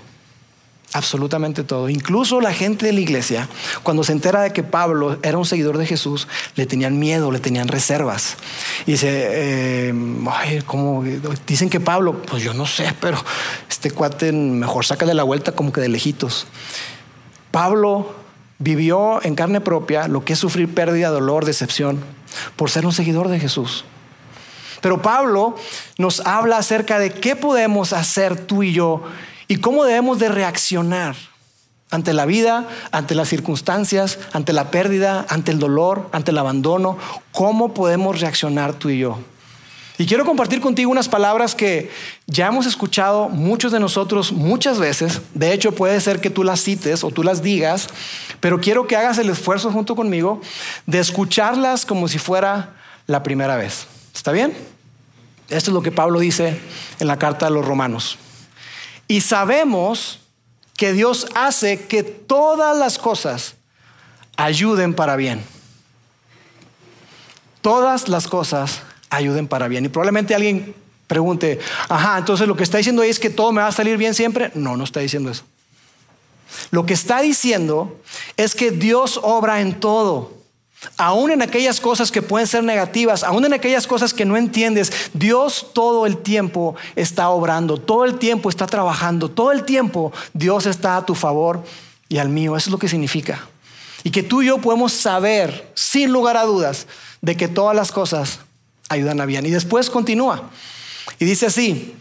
Absolutamente 0.92 1.62
todo. 1.62 1.88
Incluso 1.88 2.40
la 2.40 2.52
gente 2.52 2.86
de 2.86 2.92
la 2.92 3.00
iglesia, 3.00 3.48
cuando 3.84 4.02
se 4.02 4.10
entera 4.10 4.40
de 4.42 4.52
que 4.52 4.64
Pablo 4.64 5.18
era 5.22 5.38
un 5.38 5.46
seguidor 5.46 5.78
de 5.78 5.86
Jesús, 5.86 6.26
le 6.56 6.66
tenían 6.66 6.98
miedo, 6.98 7.30
le 7.30 7.38
tenían 7.38 7.68
reservas. 7.68 8.36
Y 8.86 8.92
dice, 8.92 9.08
eh, 9.10 9.94
ay, 10.32 10.62
¿cómo? 10.66 11.04
Dicen 11.46 11.70
que 11.70 11.78
Pablo, 11.78 12.20
pues 12.22 12.42
yo 12.42 12.54
no 12.54 12.66
sé, 12.66 12.92
pero 13.00 13.22
este 13.68 13.92
cuate 13.92 14.32
mejor 14.32 14.84
saca 14.84 15.06
de 15.06 15.14
la 15.14 15.22
vuelta 15.22 15.52
como 15.52 15.72
que 15.72 15.80
de 15.80 15.88
lejitos. 15.88 16.48
Pablo 17.52 18.12
vivió 18.58 19.24
en 19.24 19.36
carne 19.36 19.60
propia 19.60 20.08
lo 20.08 20.24
que 20.24 20.32
es 20.32 20.40
sufrir 20.40 20.74
pérdida, 20.74 21.10
dolor, 21.10 21.44
decepción, 21.44 22.00
por 22.56 22.68
ser 22.68 22.84
un 22.84 22.92
seguidor 22.92 23.28
de 23.28 23.38
Jesús. 23.38 23.84
Pero 24.80 25.02
Pablo 25.02 25.54
nos 25.98 26.20
habla 26.20 26.56
acerca 26.56 26.98
de 26.98 27.10
qué 27.10 27.36
podemos 27.36 27.92
hacer 27.92 28.46
tú 28.46 28.64
y 28.64 28.72
yo 28.72 29.04
y 29.50 29.56
cómo 29.56 29.84
debemos 29.84 30.20
de 30.20 30.28
reaccionar 30.28 31.16
ante 31.90 32.12
la 32.12 32.24
vida, 32.24 32.68
ante 32.92 33.16
las 33.16 33.28
circunstancias, 33.28 34.20
ante 34.32 34.52
la 34.52 34.70
pérdida, 34.70 35.26
ante 35.28 35.50
el 35.50 35.58
dolor, 35.58 36.08
ante 36.12 36.30
el 36.30 36.38
abandono. 36.38 36.96
¿Cómo 37.32 37.74
podemos 37.74 38.20
reaccionar 38.20 38.74
tú 38.74 38.90
y 38.90 39.00
yo? 39.00 39.18
Y 39.98 40.06
quiero 40.06 40.24
compartir 40.24 40.60
contigo 40.60 40.88
unas 40.88 41.08
palabras 41.08 41.56
que 41.56 41.90
ya 42.28 42.46
hemos 42.46 42.64
escuchado 42.64 43.28
muchos 43.28 43.72
de 43.72 43.80
nosotros 43.80 44.30
muchas 44.30 44.78
veces. 44.78 45.20
De 45.34 45.52
hecho, 45.52 45.74
puede 45.74 46.00
ser 46.00 46.20
que 46.20 46.30
tú 46.30 46.44
las 46.44 46.60
cites 46.62 47.02
o 47.02 47.10
tú 47.10 47.24
las 47.24 47.42
digas, 47.42 47.88
pero 48.38 48.60
quiero 48.60 48.86
que 48.86 48.94
hagas 48.94 49.18
el 49.18 49.30
esfuerzo 49.30 49.72
junto 49.72 49.96
conmigo 49.96 50.40
de 50.86 51.00
escucharlas 51.00 51.84
como 51.84 52.06
si 52.06 52.18
fuera 52.18 52.76
la 53.08 53.24
primera 53.24 53.56
vez. 53.56 53.88
¿Está 54.14 54.30
bien? 54.30 54.56
Esto 55.48 55.72
es 55.72 55.74
lo 55.74 55.82
que 55.82 55.90
Pablo 55.90 56.20
dice 56.20 56.60
en 57.00 57.08
la 57.08 57.18
carta 57.18 57.46
de 57.46 57.50
los 57.50 57.66
romanos. 57.66 58.16
Y 59.10 59.22
sabemos 59.22 60.20
que 60.76 60.92
Dios 60.92 61.26
hace 61.34 61.80
que 61.86 62.04
todas 62.04 62.78
las 62.78 62.96
cosas 62.96 63.56
ayuden 64.36 64.94
para 64.94 65.16
bien. 65.16 65.42
Todas 67.60 68.06
las 68.08 68.28
cosas 68.28 68.82
ayuden 69.08 69.48
para 69.48 69.66
bien. 69.66 69.84
Y 69.84 69.88
probablemente 69.88 70.32
alguien 70.32 70.76
pregunte, 71.08 71.58
ajá, 71.88 72.18
entonces 72.18 72.46
lo 72.46 72.54
que 72.54 72.62
está 72.62 72.78
diciendo 72.78 73.02
ahí 73.02 73.10
es 73.10 73.18
que 73.18 73.30
todo 73.30 73.50
me 73.50 73.60
va 73.60 73.66
a 73.66 73.72
salir 73.72 73.96
bien 73.96 74.14
siempre. 74.14 74.52
No, 74.54 74.76
no 74.76 74.84
está 74.84 75.00
diciendo 75.00 75.28
eso. 75.28 75.42
Lo 76.70 76.86
que 76.86 76.94
está 76.94 77.20
diciendo 77.20 78.00
es 78.36 78.54
que 78.54 78.70
Dios 78.70 79.18
obra 79.24 79.60
en 79.60 79.80
todo. 79.80 80.39
Aún 80.96 81.30
en 81.30 81.42
aquellas 81.42 81.78
cosas 81.78 82.10
que 82.10 82.22
pueden 82.22 82.46
ser 82.46 82.64
negativas, 82.64 83.22
aún 83.22 83.44
en 83.44 83.52
aquellas 83.52 83.86
cosas 83.86 84.14
que 84.14 84.24
no 84.24 84.36
entiendes, 84.36 85.10
Dios 85.12 85.68
todo 85.74 86.06
el 86.06 86.16
tiempo 86.16 86.74
está 86.96 87.28
obrando, 87.28 87.76
todo 87.76 88.06
el 88.06 88.18
tiempo 88.18 88.48
está 88.48 88.66
trabajando, 88.66 89.30
todo 89.30 89.52
el 89.52 89.64
tiempo 89.64 90.12
Dios 90.32 90.64
está 90.64 90.96
a 90.96 91.04
tu 91.04 91.14
favor 91.14 91.62
y 92.08 92.18
al 92.18 92.30
mío. 92.30 92.56
Eso 92.56 92.68
es 92.68 92.72
lo 92.72 92.78
que 92.78 92.88
significa. 92.88 93.46
Y 94.04 94.10
que 94.10 94.22
tú 94.22 94.40
y 94.40 94.46
yo 94.46 94.58
podemos 94.58 94.92
saber, 94.92 95.70
sin 95.74 96.12
lugar 96.12 96.38
a 96.38 96.44
dudas, 96.44 96.86
de 97.20 97.36
que 97.36 97.48
todas 97.48 97.76
las 97.76 97.92
cosas 97.92 98.40
ayudan 98.88 99.20
a 99.20 99.26
bien. 99.26 99.44
Y 99.44 99.50
después 99.50 99.90
continúa. 99.90 100.50
Y 101.18 101.26
dice 101.26 101.46
así, 101.46 101.94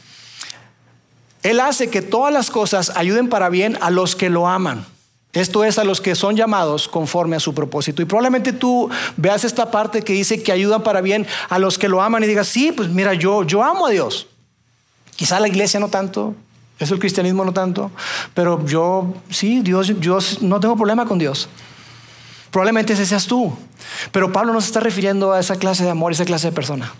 Él 1.43 1.59
hace 1.59 1.89
que 1.89 2.01
todas 2.01 2.33
las 2.33 2.49
cosas 2.49 2.93
ayuden 2.95 3.27
para 3.27 3.49
bien 3.49 3.77
a 3.81 3.89
los 3.89 4.15
que 4.15 4.29
lo 4.29 4.47
aman. 4.47 4.85
Esto 5.31 5.63
es 5.63 5.77
a 5.77 5.83
los 5.83 6.01
que 6.01 6.15
son 6.15 6.35
llamados 6.35 6.87
conforme 6.87 7.35
a 7.35 7.39
su 7.39 7.53
propósito. 7.53 8.01
Y 8.01 8.05
probablemente 8.05 8.51
tú 8.51 8.89
veas 9.15 9.43
esta 9.43 9.69
parte 9.69 10.01
que 10.01 10.13
dice 10.13 10.41
que 10.41 10.51
ayudan 10.51 10.81
para 10.81 11.01
bien 11.01 11.27
a 11.49 11.59
los 11.59 11.77
que 11.77 11.87
lo 11.87 12.01
aman 12.01 12.23
y 12.23 12.27
digas, 12.27 12.47
sí, 12.47 12.71
pues 12.71 12.89
mira, 12.89 13.13
yo, 13.13 13.43
yo 13.43 13.63
amo 13.63 13.85
a 13.85 13.91
Dios. 13.91 14.27
Quizá 15.15 15.39
la 15.39 15.47
iglesia 15.47 15.79
no 15.79 15.89
tanto, 15.89 16.33
eso 16.79 16.93
el 16.93 16.99
cristianismo 16.99 17.45
no 17.45 17.53
tanto, 17.53 17.91
pero 18.33 18.65
yo 18.65 19.13
sí, 19.29 19.61
Dios, 19.61 19.93
yo 19.99 20.17
no 20.41 20.59
tengo 20.59 20.75
problema 20.75 21.05
con 21.05 21.19
Dios. 21.19 21.47
Probablemente 22.51 22.93
ese 22.93 23.05
seas 23.05 23.27
tú. 23.27 23.53
Pero 24.11 24.31
Pablo 24.31 24.53
no 24.53 24.61
se 24.61 24.67
está 24.67 24.79
refiriendo 24.79 25.33
a 25.33 25.39
esa 25.39 25.57
clase 25.57 25.83
de 25.83 25.91
amor, 25.91 26.11
esa 26.11 26.25
clase 26.25 26.47
de 26.47 26.53
persona. 26.53 26.91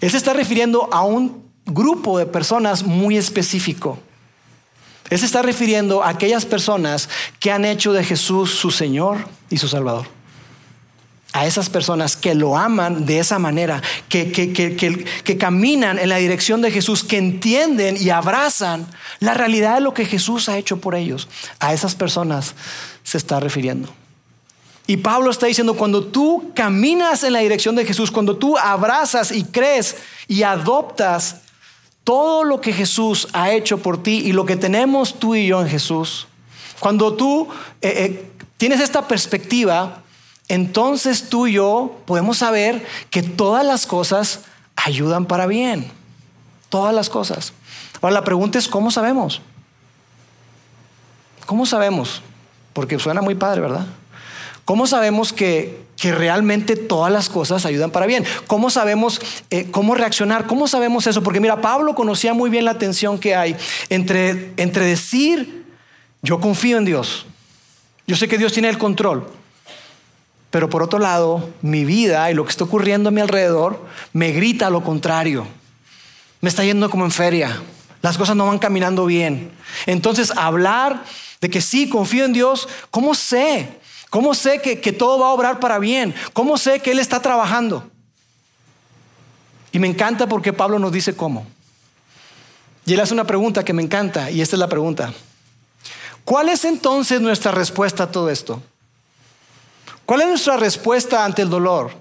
Él 0.00 0.10
se 0.10 0.16
está 0.16 0.32
refiriendo 0.32 0.88
a 0.92 1.02
un 1.02 1.42
grupo 1.64 2.18
de 2.18 2.26
personas 2.26 2.82
muy 2.82 3.16
específico. 3.16 3.98
Él 5.10 5.18
se 5.18 5.26
está 5.26 5.42
refiriendo 5.42 6.02
a 6.02 6.10
aquellas 6.10 6.44
personas 6.44 7.08
que 7.38 7.52
han 7.52 7.64
hecho 7.64 7.92
de 7.92 8.04
Jesús 8.04 8.50
su 8.50 8.70
Señor 8.70 9.28
y 9.50 9.58
su 9.58 9.68
Salvador. 9.68 10.06
A 11.32 11.46
esas 11.46 11.68
personas 11.68 12.16
que 12.16 12.34
lo 12.34 12.56
aman 12.56 13.04
de 13.04 13.18
esa 13.18 13.38
manera, 13.38 13.82
que, 14.08 14.32
que, 14.32 15.38
caminan 15.38 15.98
en 15.98 16.08
la 16.08 16.16
dirección 16.16 16.62
de 16.62 16.70
Jesús, 16.70 17.04
que 17.04 17.18
entienden 17.18 17.96
y 18.00 18.08
abrazan 18.08 18.86
la 19.20 19.34
realidad 19.34 19.74
de 19.74 19.80
lo 19.82 19.92
que 19.92 20.06
Jesús 20.06 20.48
ha 20.48 20.56
hecho 20.56 20.78
por 20.78 20.94
ellos. 20.94 21.28
A 21.60 21.74
esas 21.74 21.94
personas 21.94 22.54
se 23.02 23.18
está 23.18 23.38
refiriendo. 23.38 23.92
Y 24.86 24.98
Pablo 24.98 25.30
está 25.30 25.46
diciendo, 25.46 25.74
cuando 25.74 26.04
tú 26.04 26.52
caminas 26.54 27.22
en 27.22 27.32
la 27.32 27.40
dirección 27.40 27.74
de 27.74 27.84
Jesús, 27.84 28.10
cuando 28.10 28.36
tú 28.36 28.56
abrazas 28.56 29.32
y 29.32 29.44
crees 29.44 29.96
y 30.28 30.42
adoptas 30.42 31.42
todo 32.06 32.44
lo 32.44 32.60
que 32.60 32.72
Jesús 32.72 33.26
ha 33.32 33.50
hecho 33.50 33.78
por 33.78 34.00
ti 34.00 34.22
y 34.24 34.30
lo 34.30 34.46
que 34.46 34.54
tenemos 34.54 35.18
tú 35.18 35.34
y 35.34 35.48
yo 35.48 35.60
en 35.60 35.68
Jesús, 35.68 36.28
cuando 36.78 37.14
tú 37.14 37.48
eh, 37.80 37.88
eh, 37.96 38.30
tienes 38.58 38.78
esta 38.78 39.08
perspectiva, 39.08 40.04
entonces 40.46 41.28
tú 41.28 41.48
y 41.48 41.54
yo 41.54 41.96
podemos 42.06 42.38
saber 42.38 42.86
que 43.10 43.24
todas 43.24 43.66
las 43.66 43.86
cosas 43.86 44.42
ayudan 44.76 45.26
para 45.26 45.48
bien. 45.48 45.90
Todas 46.68 46.94
las 46.94 47.10
cosas. 47.10 47.52
Ahora 48.00 48.14
la 48.14 48.24
pregunta 48.24 48.60
es, 48.60 48.68
¿cómo 48.68 48.92
sabemos? 48.92 49.42
¿Cómo 51.44 51.66
sabemos? 51.66 52.22
Porque 52.72 53.00
suena 53.00 53.20
muy 53.20 53.34
padre, 53.34 53.62
¿verdad? 53.62 53.86
¿Cómo 54.64 54.86
sabemos 54.86 55.32
que, 55.96 56.12
realmente 56.12 56.76
todas 56.76 57.12
las 57.12 57.28
cosas 57.28 57.64
ayudan 57.64 57.90
para 57.90 58.06
bien? 58.06 58.24
¿Cómo 58.46 58.70
sabemos 58.70 59.20
eh, 59.50 59.70
cómo 59.70 59.94
reaccionar? 59.94 60.46
¿Cómo 60.46 60.68
sabemos 60.68 61.06
eso? 61.06 61.22
Porque 61.22 61.40
mira, 61.40 61.60
Pablo 61.60 61.94
conocía 61.94 62.34
muy 62.34 62.50
bien 62.50 62.64
la 62.64 62.78
tensión 62.78 63.18
que 63.18 63.34
hay 63.34 63.56
entre, 63.88 64.52
entre 64.56 64.86
decir, 64.86 65.64
yo 66.22 66.40
confío 66.40 66.78
en 66.78 66.84
Dios, 66.84 67.26
yo 68.06 68.16
sé 68.16 68.28
que 68.28 68.38
Dios 68.38 68.52
tiene 68.52 68.68
el 68.68 68.78
control, 68.78 69.26
pero 70.50 70.70
por 70.70 70.82
otro 70.82 70.98
lado, 70.98 71.50
mi 71.60 71.84
vida 71.84 72.30
y 72.30 72.34
lo 72.34 72.44
que 72.44 72.50
está 72.50 72.64
ocurriendo 72.64 73.08
a 73.08 73.12
mi 73.12 73.20
alrededor 73.20 73.84
me 74.12 74.32
grita 74.32 74.70
lo 74.70 74.82
contrario. 74.82 75.46
Me 76.40 76.48
está 76.48 76.64
yendo 76.64 76.88
como 76.90 77.04
en 77.04 77.10
feria. 77.10 77.60
Las 78.02 78.16
cosas 78.16 78.36
no 78.36 78.46
van 78.46 78.58
caminando 78.58 79.06
bien. 79.06 79.50
Entonces, 79.86 80.32
hablar 80.36 81.02
de 81.40 81.50
que 81.50 81.60
sí, 81.60 81.88
confío 81.88 82.24
en 82.24 82.32
Dios, 82.32 82.68
¿cómo 82.90 83.14
sé? 83.14 83.68
¿Cómo 84.10 84.34
sé 84.34 84.60
que, 84.60 84.92
todo 84.92 85.18
va 85.18 85.28
a 85.28 85.32
obrar 85.32 85.60
para 85.60 85.78
bien? 85.78 86.14
¿Cómo 86.32 86.58
sé 86.58 86.80
que 86.80 86.92
Él 86.92 86.98
está 86.98 87.20
trabajando? 87.20 87.90
Y 89.72 89.78
me 89.78 89.88
encanta 89.88 90.26
porque 90.26 90.52
Pablo 90.52 90.78
nos 90.78 90.90
dice 90.90 91.14
cómo. 91.14 91.46
Y 92.86 92.94
él 92.94 93.00
hace 93.00 93.12
una 93.12 93.26
pregunta 93.26 93.64
que 93.64 93.74
me 93.74 93.82
encanta, 93.82 94.30
y 94.30 94.40
esta 94.40 94.56
es 94.56 94.60
la 94.60 94.68
pregunta. 94.68 95.12
¿Cuál 96.24 96.48
es 96.48 96.64
entonces 96.64 97.20
nuestra 97.20 97.52
respuesta 97.52 98.04
a 98.04 98.10
todo 98.10 98.30
esto? 98.30 98.62
¿Cuál 100.06 100.22
es 100.22 100.28
nuestra 100.28 100.56
respuesta 100.56 101.24
ante 101.24 101.42
el 101.42 101.50
dolor? 101.50 101.92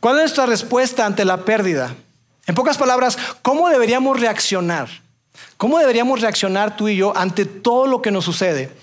¿Cuál 0.00 0.16
es 0.16 0.22
nuestra 0.22 0.46
respuesta 0.46 1.04
ante 1.04 1.24
la 1.24 1.44
pérdida? 1.44 1.94
En 2.46 2.54
pocas 2.54 2.78
palabras, 2.78 3.18
¿cómo 3.42 3.68
deberíamos 3.68 4.18
reaccionar? 4.18 4.88
¿Cómo 5.56 5.78
deberíamos 5.78 6.20
reaccionar 6.20 6.76
tú 6.76 6.88
y 6.88 6.96
yo 6.96 7.16
ante 7.16 7.44
todo 7.44 7.86
lo 7.86 8.00
que 8.00 8.10
nos 8.10 8.24
sucede? 8.24 8.74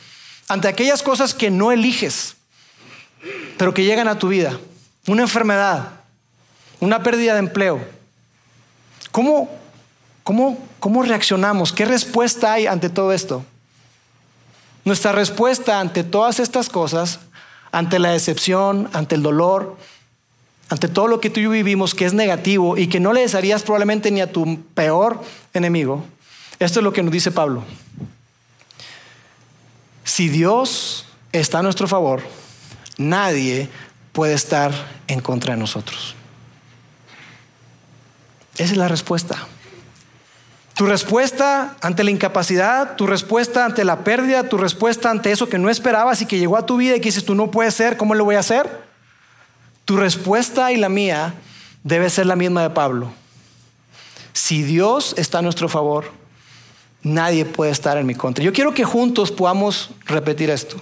Ante 0.47 0.67
aquellas 0.67 1.01
cosas 1.01 1.33
que 1.33 1.49
no 1.49 1.71
eliges, 1.71 2.36
pero 3.57 3.73
que 3.73 3.83
llegan 3.83 4.07
a 4.07 4.19
tu 4.19 4.27
vida. 4.29 4.57
Una 5.07 5.23
enfermedad, 5.23 5.89
una 6.79 7.01
pérdida 7.01 7.33
de 7.33 7.39
empleo. 7.39 7.79
¿Cómo, 9.11 9.49
cómo, 10.23 10.57
cómo 10.79 11.03
reaccionamos? 11.03 11.71
¿Qué 11.71 11.85
respuesta 11.85 12.53
hay 12.53 12.67
ante 12.67 12.89
todo 12.89 13.13
esto? 13.13 13.43
Nuestra 14.85 15.11
respuesta 15.11 15.79
ante 15.79 16.03
todas 16.03 16.39
estas 16.39 16.69
cosas, 16.69 17.19
ante 17.71 17.99
la 17.99 18.11
decepción, 18.11 18.89
ante 18.93 19.15
el 19.15 19.23
dolor, 19.23 19.77
ante 20.69 20.87
todo 20.87 21.07
lo 21.07 21.19
que 21.19 21.29
tú 21.29 21.39
y 21.39 21.43
yo 21.43 21.49
vivimos 21.49 21.95
que 21.95 22.05
es 22.05 22.13
negativo 22.13 22.77
y 22.77 22.87
que 22.87 22.99
no 22.99 23.13
le 23.13 23.21
desearías 23.21 23.63
probablemente 23.63 24.11
ni 24.11 24.21
a 24.21 24.31
tu 24.31 24.61
peor 24.73 25.21
enemigo, 25.53 26.03
esto 26.59 26.79
es 26.79 26.83
lo 26.83 26.91
que 26.91 27.03
nos 27.03 27.11
dice 27.11 27.31
Pablo. 27.31 27.63
Si 30.03 30.29
Dios 30.29 31.05
está 31.31 31.59
a 31.59 31.63
nuestro 31.63 31.87
favor, 31.87 32.21
nadie 32.97 33.69
puede 34.11 34.33
estar 34.33 34.71
en 35.07 35.19
contra 35.19 35.53
de 35.53 35.59
nosotros. 35.59 36.15
Esa 38.55 38.71
es 38.71 38.77
la 38.77 38.87
respuesta. 38.87 39.37
Tu 40.75 40.85
respuesta 40.85 41.75
ante 41.81 42.03
la 42.03 42.11
incapacidad, 42.11 42.95
tu 42.95 43.07
respuesta 43.07 43.65
ante 43.65 43.83
la 43.83 44.03
pérdida, 44.03 44.47
tu 44.47 44.57
respuesta 44.57 45.09
ante 45.09 45.31
eso 45.31 45.49
que 45.49 45.57
no 45.57 45.69
esperabas 45.69 46.21
y 46.21 46.27
que 46.27 46.37
llegó 46.37 46.55
a 46.55 46.65
tu 46.65 46.77
vida 46.77 46.95
y 46.95 46.99
que 46.99 47.09
dices, 47.09 47.25
tú 47.25 47.33
no 47.33 47.49
puedes 47.49 47.73
ser, 47.73 47.97
¿cómo 47.97 48.13
lo 48.13 48.25
voy 48.25 48.35
a 48.35 48.39
hacer? 48.39 48.69
Tu 49.85 49.97
respuesta 49.97 50.71
y 50.71 50.77
la 50.77 50.89
mía 50.89 51.33
debe 51.83 52.09
ser 52.09 52.27
la 52.27 52.35
misma 52.35 52.61
de 52.61 52.69
Pablo. 52.69 53.11
Si 54.33 54.61
Dios 54.61 55.15
está 55.17 55.39
a 55.39 55.41
nuestro 55.41 55.67
favor, 55.67 56.11
nadie 57.01 57.45
puede 57.45 57.71
estar 57.71 57.97
en 57.97 58.05
mi 58.05 58.13
contra. 58.13 58.43
Yo 58.43 58.53
quiero 58.53 58.73
que 58.73 58.83
juntos 58.83 59.31
podamos 59.31 59.89
repetir 60.05 60.51
esto. 60.51 60.79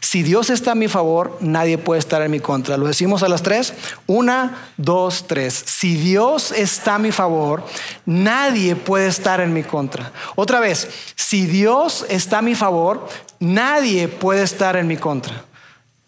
Si 0.00 0.22
Dios 0.22 0.48
está 0.48 0.72
a 0.72 0.74
mi 0.74 0.88
favor, 0.88 1.36
nadie 1.40 1.76
puede 1.76 1.98
estar 1.98 2.22
en 2.22 2.30
mi 2.30 2.40
contra. 2.40 2.76
Lo 2.76 2.86
decimos 2.86 3.22
a 3.22 3.28
las 3.28 3.42
tres. 3.42 3.74
Una, 4.06 4.70
dos, 4.76 5.26
tres. 5.26 5.54
Si 5.54 5.94
Dios 5.94 6.52
está 6.52 6.94
a 6.94 6.98
mi 6.98 7.12
favor, 7.12 7.64
nadie 8.06 8.76
puede 8.76 9.08
estar 9.08 9.40
en 9.40 9.52
mi 9.52 9.62
contra. 9.62 10.10
Otra 10.36 10.58
vez, 10.58 10.88
si 11.16 11.46
Dios 11.46 12.06
está 12.08 12.38
a 12.38 12.42
mi 12.42 12.54
favor, 12.54 13.06
nadie 13.40 14.08
puede 14.08 14.42
estar 14.42 14.76
en 14.76 14.86
mi 14.86 14.96
contra. 14.96 15.44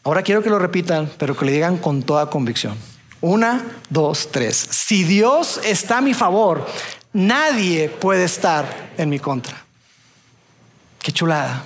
Ahora 0.04 0.22
quiero 0.22 0.42
que 0.42 0.50
lo 0.50 0.58
repitan, 0.58 1.10
pero 1.18 1.36
que 1.36 1.44
le 1.44 1.52
digan 1.52 1.76
con 1.76 2.02
toda 2.02 2.30
convicción. 2.30 2.76
Una, 3.20 3.62
dos, 3.88 4.30
tres. 4.32 4.56
Si 4.56 5.04
Dios 5.04 5.60
está 5.64 5.98
a 5.98 6.00
mi 6.00 6.14
favor, 6.14 6.66
nadie 7.12 7.88
puede 7.88 8.24
estar 8.24 8.92
en 8.96 9.10
mi 9.10 9.18
contra. 9.18 9.62
Qué 11.00 11.12
chulada. 11.12 11.64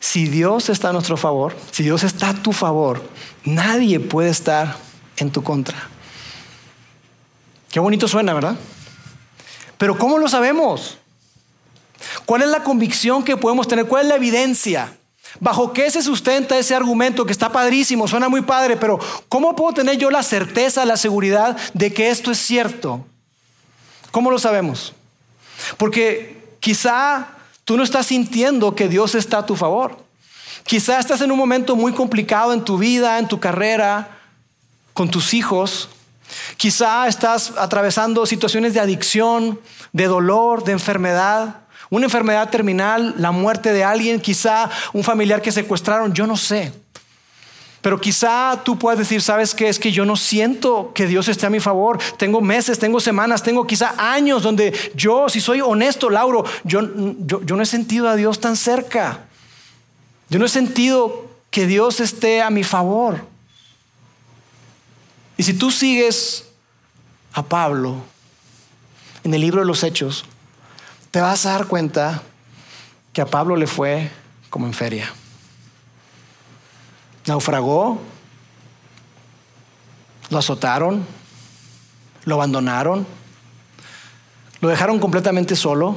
Si 0.00 0.26
Dios 0.26 0.70
está 0.70 0.88
a 0.88 0.92
nuestro 0.92 1.18
favor, 1.18 1.54
si 1.70 1.82
Dios 1.82 2.02
está 2.02 2.30
a 2.30 2.34
tu 2.34 2.52
favor, 2.52 3.02
nadie 3.44 4.00
puede 4.00 4.30
estar 4.30 4.76
en 5.18 5.30
tu 5.30 5.42
contra. 5.42 5.76
Qué 7.70 7.78
bonito 7.78 8.08
suena, 8.08 8.32
¿verdad? 8.32 8.56
Pero 9.76 9.96
¿cómo 9.98 10.18
lo 10.18 10.26
sabemos? 10.28 10.98
¿Cuál 12.24 12.42
es 12.42 12.48
la 12.48 12.64
convicción 12.64 13.22
que 13.22 13.36
podemos 13.36 13.68
tener? 13.68 13.86
¿Cuál 13.86 14.02
es 14.04 14.08
la 14.08 14.16
evidencia? 14.16 14.96
¿Bajo 15.38 15.72
qué 15.72 15.90
se 15.90 16.02
sustenta 16.02 16.58
ese 16.58 16.74
argumento 16.74 17.24
que 17.24 17.32
está 17.32 17.52
padrísimo, 17.52 18.08
suena 18.08 18.28
muy 18.28 18.40
padre, 18.40 18.76
pero 18.76 18.98
¿cómo 19.28 19.54
puedo 19.54 19.74
tener 19.74 19.96
yo 19.96 20.10
la 20.10 20.22
certeza, 20.22 20.84
la 20.84 20.96
seguridad 20.96 21.56
de 21.74 21.92
que 21.92 22.10
esto 22.10 22.30
es 22.30 22.38
cierto? 22.38 23.04
¿Cómo 24.10 24.30
lo 24.30 24.38
sabemos? 24.38 24.94
Porque 25.76 26.56
quizá 26.58 27.28
Tú 27.64 27.76
no 27.76 27.82
estás 27.82 28.06
sintiendo 28.06 28.74
que 28.74 28.88
Dios 28.88 29.14
está 29.14 29.38
a 29.38 29.46
tu 29.46 29.56
favor. 29.56 29.98
Quizá 30.64 30.98
estás 30.98 31.20
en 31.20 31.32
un 31.32 31.38
momento 31.38 31.76
muy 31.76 31.92
complicado 31.92 32.52
en 32.52 32.64
tu 32.64 32.78
vida, 32.78 33.18
en 33.18 33.28
tu 33.28 33.40
carrera, 33.40 34.18
con 34.92 35.10
tus 35.10 35.34
hijos. 35.34 35.88
Quizá 36.56 37.08
estás 37.08 37.52
atravesando 37.56 38.26
situaciones 38.26 38.74
de 38.74 38.80
adicción, 38.80 39.60
de 39.92 40.06
dolor, 40.06 40.64
de 40.64 40.72
enfermedad, 40.72 41.62
una 41.90 42.06
enfermedad 42.06 42.50
terminal, 42.50 43.14
la 43.18 43.32
muerte 43.32 43.72
de 43.72 43.82
alguien, 43.82 44.20
quizá 44.20 44.70
un 44.92 45.02
familiar 45.02 45.42
que 45.42 45.50
secuestraron, 45.50 46.12
yo 46.12 46.26
no 46.26 46.36
sé. 46.36 46.72
Pero 47.80 47.98
quizá 47.98 48.60
tú 48.62 48.78
puedas 48.78 48.98
decir, 48.98 49.22
¿sabes 49.22 49.54
qué? 49.54 49.68
Es 49.68 49.78
que 49.78 49.90
yo 49.90 50.04
no 50.04 50.16
siento 50.16 50.92
que 50.94 51.06
Dios 51.06 51.28
esté 51.28 51.46
a 51.46 51.50
mi 51.50 51.60
favor. 51.60 51.98
Tengo 52.18 52.40
meses, 52.42 52.78
tengo 52.78 53.00
semanas, 53.00 53.42
tengo 53.42 53.66
quizá 53.66 53.94
años 53.96 54.42
donde 54.42 54.74
yo, 54.94 55.28
si 55.30 55.40
soy 55.40 55.62
honesto, 55.62 56.10
Lauro, 56.10 56.44
yo, 56.64 56.82
yo, 57.20 57.56
no 57.56 57.62
he 57.62 57.66
sentido 57.66 58.08
a 58.08 58.16
Dios 58.16 58.38
tan 58.38 58.56
cerca. 58.56 59.24
Yo 60.28 60.38
no 60.38 60.44
he 60.44 60.50
sentido 60.50 61.30
que 61.50 61.66
Dios 61.66 62.00
esté 62.00 62.42
a 62.42 62.50
mi 62.50 62.64
favor. 62.64 63.24
Y 65.38 65.42
si 65.42 65.54
tú 65.54 65.70
sigues 65.70 66.44
a 67.32 67.42
Pablo 67.42 67.96
en 69.24 69.32
el 69.32 69.40
libro 69.40 69.60
de 69.60 69.66
los 69.66 69.82
Hechos, 69.84 70.26
te 71.10 71.20
vas 71.22 71.46
a 71.46 71.52
dar 71.52 71.66
cuenta 71.66 72.22
que 73.14 73.22
a 73.22 73.26
Pablo 73.26 73.56
le 73.56 73.66
fue 73.66 74.10
como 74.50 74.66
en 74.66 74.74
feria. 74.74 75.14
Naufragó, 77.26 78.00
lo 80.30 80.38
azotaron, 80.38 81.04
lo 82.24 82.34
abandonaron, 82.34 83.06
lo 84.60 84.68
dejaron 84.68 84.98
completamente 84.98 85.56
solo. 85.56 85.96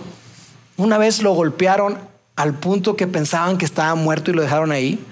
Una 0.78 0.98
vez 0.98 1.22
lo 1.22 1.34
golpearon 1.34 2.00
al 2.36 2.56
punto 2.56 2.96
que 2.96 3.08
pensaban 3.08 3.58
que 3.58 3.66
estaba 3.66 3.96
muerto 3.96 4.32
y 4.32 4.34
lo 4.34 4.42
dejaron 4.42 4.72
ahí. 4.72 5.04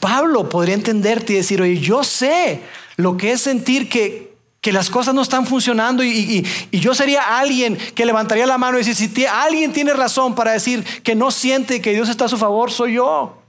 Pablo 0.00 0.48
podría 0.48 0.74
entenderte 0.74 1.32
y 1.32 1.36
decir, 1.36 1.60
oye, 1.62 1.78
yo 1.78 2.04
sé 2.04 2.62
lo 2.96 3.16
que 3.16 3.32
es 3.32 3.40
sentir 3.40 3.88
que, 3.88 4.34
que 4.60 4.72
las 4.72 4.90
cosas 4.90 5.14
no 5.14 5.22
están 5.22 5.46
funcionando 5.46 6.02
y, 6.02 6.46
y, 6.70 6.78
yo 6.78 6.94
sería 6.94 7.38
alguien 7.38 7.76
que 7.94 8.06
levantaría 8.06 8.46
la 8.46 8.58
mano 8.58 8.78
y 8.78 8.84
decir, 8.84 9.08
si 9.08 9.26
alguien 9.26 9.72
tiene 9.72 9.92
razón 9.92 10.34
para 10.34 10.52
decir 10.52 10.84
que 11.02 11.14
no 11.14 11.30
siente 11.30 11.80
que 11.80 11.92
Dios 11.92 12.08
está 12.08 12.26
a 12.26 12.28
su 12.28 12.36
favor, 12.36 12.70
soy 12.70 12.94
yo. 12.94 13.43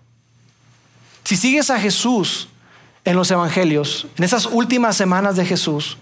Si 1.25 1.35
sigues 1.35 1.71
a 1.71 1.79
Jesús 1.79 2.47
en 3.03 3.15
los 3.15 3.29
evangelios, 3.31 4.07
en 4.15 4.23
esas 4.23 4.45
últimas 4.45 4.95
semanas 4.95 5.35
de 5.35 5.43
Jesús, 5.43 5.97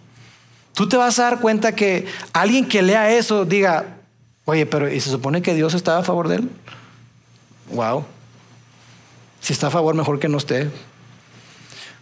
tú 0.74 0.88
te 0.90 0.98
vas 0.98 1.18
a 1.18 1.24
dar 1.24 1.40
cuenta 1.40 1.74
que 1.74 2.06
alguien 2.34 2.68
que 2.68 2.82
lea 2.82 3.10
eso 3.10 3.46
diga, 3.46 3.98
oye, 4.44 4.66
pero 4.66 4.92
¿y 4.92 5.00
se 5.00 5.10
supone 5.10 5.42
que 5.42 5.56
Dios 5.56 5.74
está 5.74 5.98
a 5.98 6.04
favor 6.04 6.28
de 6.28 6.36
él? 6.36 6.50
Wow. 7.72 8.06
Si 9.40 9.54
está 9.54 9.68
a 9.68 9.72
favor, 9.72 9.96
mejor 9.96 10.20
que 10.20 10.28
no 10.28 10.38
esté. 10.38 10.70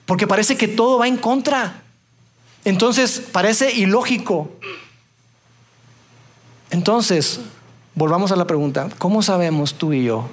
Porque 0.08 0.26
parece 0.26 0.58
que 0.58 0.68
todo 0.68 0.98
va 0.98 1.08
en 1.08 1.18
contra. 1.18 1.84
Entonces, 2.66 3.22
parece 3.32 3.72
ilógico. 3.72 4.52
Entonces, 6.72 7.40
volvamos 7.94 8.32
a 8.32 8.36
la 8.36 8.48
pregunta, 8.48 8.90
¿cómo 8.98 9.22
sabemos 9.22 9.76
tú 9.76 9.94
y 9.94 10.06
yo 10.06 10.28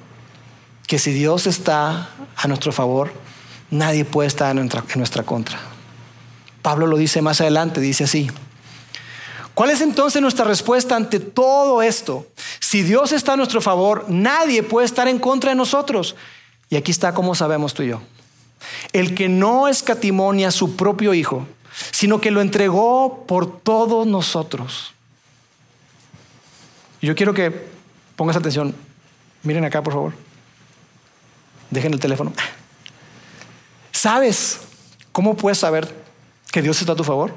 que 0.87 0.99
si 0.99 1.13
Dios 1.13 1.47
está 1.47 2.09
a 2.39 2.47
nuestro 2.47 2.73
favor, 2.73 3.13
nadie 3.71 4.05
puede 4.05 4.29
estar 4.29 4.57
en 4.57 4.69
nuestra, 4.97 5.23
contra? 5.25 5.59
Pablo 6.63 6.87
lo 6.87 6.97
dice 6.97 7.21
más 7.21 7.41
adelante, 7.41 7.81
dice 7.81 8.05
así. 8.05 8.31
¿Cuál 9.55 9.71
es 9.71 9.81
entonces 9.81 10.23
nuestra 10.23 10.45
respuesta 10.45 10.95
ante 10.95 11.19
todo 11.19 11.83
esto? 11.83 12.29
Si 12.61 12.83
Dios 12.83 13.11
está 13.11 13.33
a 13.33 13.37
nuestro 13.37 13.61
favor, 13.61 14.07
nadie 14.09 14.63
puede 14.63 14.87
estar 14.87 15.09
en 15.09 15.19
contra 15.19 15.51
de 15.51 15.57
nosotros. 15.57 16.15
Y 16.71 16.77
aquí 16.77 16.93
está 16.93 17.13
cómo 17.13 17.35
sabemos 17.35 17.75
tú 17.75 17.83
y 17.83 17.89
yo. 17.89 18.01
El 18.93 19.17
que 19.17 19.29
no 19.29 19.67
escatimonia 19.67 20.49
a 20.49 20.53
su 20.53 20.77
propio 20.77 21.15
Hijo, 21.15 21.45
sino 21.91 22.21
que 22.21 22.31
lo 22.31 22.41
entregó 22.41 23.25
por 23.27 23.61
todos 23.61 24.07
nosotros. 24.07 24.93
Yo 27.03 27.17
quiero 27.17 27.35
que 27.35 27.67
pongas 28.15 28.37
atención. 28.37 28.75
Miren 29.43 29.65
acá, 29.65 29.83
por 29.83 29.93
favor. 29.93 30.28
Dejen 31.71 31.93
el 31.93 32.01
teléfono. 32.01 32.33
¿Sabes 33.93 34.61
cómo 35.13 35.37
puedes 35.37 35.59
saber 35.59 35.93
que 36.51 36.63
Dios 36.63 36.81
está 36.81 36.93
a 36.93 36.97
tu 36.97 37.05
favor? 37.05 37.35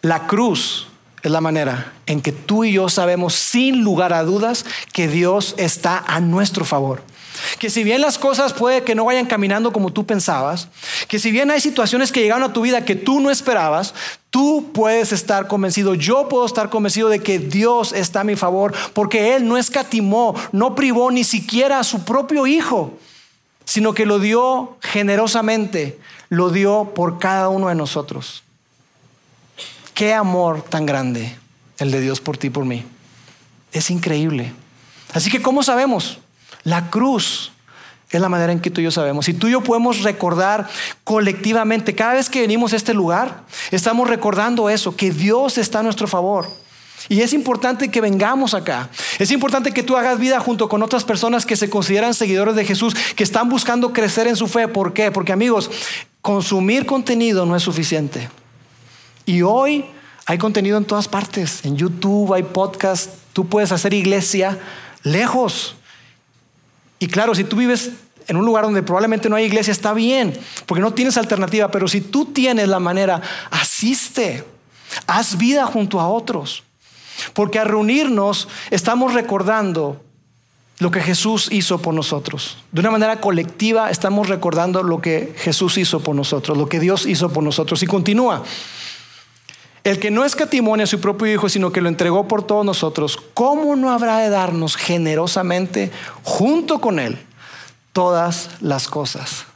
La 0.00 0.26
cruz 0.26 0.88
es 1.22 1.30
la 1.30 1.40
manera 1.40 1.92
en 2.06 2.20
que 2.20 2.32
tú 2.32 2.64
y 2.64 2.72
yo 2.72 2.88
sabemos 2.88 3.34
sin 3.34 3.84
lugar 3.84 4.12
a 4.12 4.24
dudas 4.24 4.64
que 4.92 5.08
Dios 5.08 5.54
está 5.58 5.98
a 5.98 6.20
nuestro 6.20 6.64
favor. 6.64 7.02
Que 7.58 7.70
si 7.70 7.84
bien 7.84 8.00
las 8.00 8.18
cosas 8.18 8.52
puede 8.52 8.82
que 8.82 8.94
no 8.94 9.04
vayan 9.04 9.26
caminando 9.26 9.72
como 9.72 9.92
tú 9.92 10.04
pensabas, 10.04 10.68
que 11.08 11.18
si 11.18 11.30
bien 11.30 11.50
hay 11.50 11.60
situaciones 11.60 12.10
que 12.10 12.20
llegaron 12.20 12.42
a 12.42 12.52
tu 12.52 12.62
vida 12.62 12.84
que 12.84 12.96
tú 12.96 13.20
no 13.20 13.30
esperabas, 13.30 13.94
tú 14.32 14.70
puedes 14.72 15.12
estar 15.12 15.46
convencido, 15.46 15.94
yo 15.94 16.26
puedo 16.26 16.46
estar 16.46 16.70
convencido 16.70 17.10
de 17.10 17.20
que 17.20 17.38
Dios 17.38 17.92
está 17.92 18.20
a 18.20 18.24
mi 18.24 18.34
favor, 18.34 18.74
porque 18.94 19.36
Él 19.36 19.46
no 19.46 19.58
escatimó, 19.58 20.34
no 20.52 20.74
privó 20.74 21.10
ni 21.10 21.22
siquiera 21.22 21.78
a 21.78 21.84
su 21.84 22.02
propio 22.04 22.46
Hijo, 22.46 22.94
sino 23.66 23.92
que 23.92 24.06
lo 24.06 24.18
dio 24.18 24.78
generosamente, 24.80 26.00
lo 26.30 26.48
dio 26.48 26.92
por 26.94 27.18
cada 27.18 27.50
uno 27.50 27.68
de 27.68 27.74
nosotros. 27.74 28.42
Qué 29.92 30.14
amor 30.14 30.62
tan 30.62 30.86
grande 30.86 31.36
el 31.76 31.90
de 31.90 32.00
Dios 32.00 32.20
por 32.20 32.38
ti, 32.38 32.48
por 32.48 32.64
mí. 32.64 32.84
Es 33.70 33.90
increíble. 33.90 34.54
Así 35.12 35.30
que, 35.30 35.42
¿cómo 35.42 35.62
sabemos? 35.62 36.18
La 36.64 36.88
cruz 36.88 37.52
es 38.12 38.20
la 38.20 38.28
manera 38.28 38.52
en 38.52 38.60
que 38.60 38.70
tú 38.70 38.80
y 38.80 38.84
yo 38.84 38.90
sabemos. 38.90 39.24
Si 39.24 39.34
tú 39.34 39.48
y 39.48 39.52
yo 39.52 39.62
podemos 39.62 40.02
recordar 40.02 40.68
colectivamente, 41.04 41.94
cada 41.94 42.14
vez 42.14 42.28
que 42.28 42.40
venimos 42.40 42.72
a 42.72 42.76
este 42.76 42.94
lugar, 42.94 43.44
estamos 43.70 44.08
recordando 44.08 44.68
eso, 44.68 44.94
que 44.96 45.10
Dios 45.10 45.58
está 45.58 45.80
a 45.80 45.82
nuestro 45.82 46.06
favor. 46.06 46.46
Y 47.08 47.20
es 47.20 47.32
importante 47.32 47.90
que 47.90 48.00
vengamos 48.00 48.54
acá. 48.54 48.88
Es 49.18 49.30
importante 49.30 49.72
que 49.72 49.82
tú 49.82 49.96
hagas 49.96 50.18
vida 50.18 50.38
junto 50.40 50.68
con 50.68 50.82
otras 50.82 51.04
personas 51.04 51.44
que 51.46 51.56
se 51.56 51.68
consideran 51.68 52.14
seguidores 52.14 52.54
de 52.54 52.64
Jesús, 52.64 52.94
que 53.16 53.24
están 53.24 53.48
buscando 53.48 53.92
crecer 53.92 54.28
en 54.28 54.36
su 54.36 54.46
fe. 54.46 54.68
¿Por 54.68 54.92
qué? 54.92 55.10
Porque 55.10 55.32
amigos, 55.32 55.70
consumir 56.20 56.86
contenido 56.86 57.44
no 57.44 57.56
es 57.56 57.62
suficiente. 57.62 58.28
Y 59.26 59.42
hoy 59.42 59.84
hay 60.26 60.38
contenido 60.38 60.78
en 60.78 60.84
todas 60.84 61.08
partes. 61.08 61.64
En 61.64 61.76
YouTube 61.76 62.32
hay 62.34 62.44
podcast. 62.44 63.10
Tú 63.32 63.46
puedes 63.48 63.72
hacer 63.72 63.94
iglesia 63.94 64.58
lejos. 65.02 65.76
Y 67.02 67.08
claro, 67.08 67.34
si 67.34 67.42
tú 67.42 67.56
vives 67.56 67.90
en 68.28 68.36
un 68.36 68.44
lugar 68.44 68.62
donde 68.62 68.80
probablemente 68.84 69.28
no 69.28 69.34
hay 69.34 69.46
iglesia, 69.46 69.72
está 69.72 69.92
bien, 69.92 70.38
porque 70.66 70.80
no 70.80 70.94
tienes 70.94 71.16
alternativa, 71.16 71.68
pero 71.68 71.88
si 71.88 72.00
tú 72.00 72.26
tienes 72.26 72.68
la 72.68 72.78
manera, 72.78 73.20
asiste, 73.50 74.44
haz 75.08 75.36
vida 75.36 75.66
junto 75.66 75.98
a 75.98 76.06
otros. 76.06 76.62
Porque 77.34 77.58
al 77.58 77.66
reunirnos 77.66 78.46
estamos 78.70 79.14
recordando 79.14 80.00
lo 80.78 80.92
que 80.92 81.00
Jesús 81.00 81.48
hizo 81.50 81.82
por 81.82 81.92
nosotros. 81.92 82.58
De 82.70 82.78
una 82.78 82.92
manera 82.92 83.20
colectiva 83.20 83.90
estamos 83.90 84.28
recordando 84.28 84.84
lo 84.84 85.00
que 85.00 85.34
Jesús 85.38 85.78
hizo 85.78 86.04
por 86.04 86.14
nosotros, 86.14 86.56
lo 86.56 86.68
que 86.68 86.78
Dios 86.78 87.04
hizo 87.04 87.32
por 87.32 87.42
nosotros. 87.42 87.82
Y 87.82 87.88
continúa. 87.88 88.44
El 89.84 89.98
que 89.98 90.10
no 90.10 90.24
escatimonia 90.24 90.84
a 90.84 90.86
su 90.86 91.00
propio 91.00 91.32
Hijo, 91.32 91.48
sino 91.48 91.72
que 91.72 91.80
lo 91.80 91.88
entregó 91.88 92.28
por 92.28 92.44
todos 92.44 92.64
nosotros, 92.64 93.18
¿cómo 93.34 93.74
no 93.74 93.90
habrá 93.90 94.18
de 94.18 94.30
darnos 94.30 94.76
generosamente 94.76 95.90
junto 96.22 96.80
con 96.80 97.00
Él 97.00 97.18
todas 97.92 98.50
las 98.60 98.86
cosas? 98.86 99.46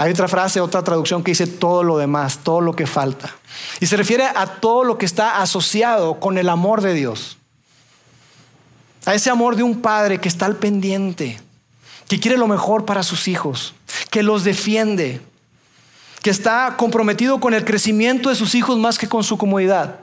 Hay 0.00 0.12
otra 0.12 0.28
frase, 0.28 0.62
otra 0.62 0.82
traducción 0.82 1.22
que 1.22 1.32
dice 1.32 1.46
todo 1.46 1.82
lo 1.82 1.98
demás, 1.98 2.38
todo 2.42 2.62
lo 2.62 2.74
que 2.74 2.86
falta. 2.86 3.34
Y 3.80 3.86
se 3.86 3.98
refiere 3.98 4.24
a 4.24 4.46
todo 4.46 4.82
lo 4.82 4.96
que 4.96 5.04
está 5.04 5.42
asociado 5.42 6.18
con 6.18 6.38
el 6.38 6.48
amor 6.48 6.80
de 6.80 6.94
Dios. 6.94 7.36
A 9.04 9.12
ese 9.12 9.28
amor 9.28 9.56
de 9.56 9.62
un 9.62 9.82
padre 9.82 10.18
que 10.18 10.28
está 10.28 10.46
al 10.46 10.56
pendiente, 10.56 11.38
que 12.08 12.18
quiere 12.18 12.38
lo 12.38 12.48
mejor 12.48 12.86
para 12.86 13.02
sus 13.02 13.28
hijos, 13.28 13.74
que 14.08 14.22
los 14.22 14.42
defiende, 14.42 15.20
que 16.22 16.30
está 16.30 16.74
comprometido 16.76 17.40
con 17.40 17.54
el 17.54 17.64
crecimiento 17.64 18.28
de 18.28 18.34
sus 18.34 18.54
hijos 18.54 18.78
más 18.78 18.98
que 18.98 19.08
con 19.08 19.24
su 19.24 19.38
comodidad. 19.38 20.00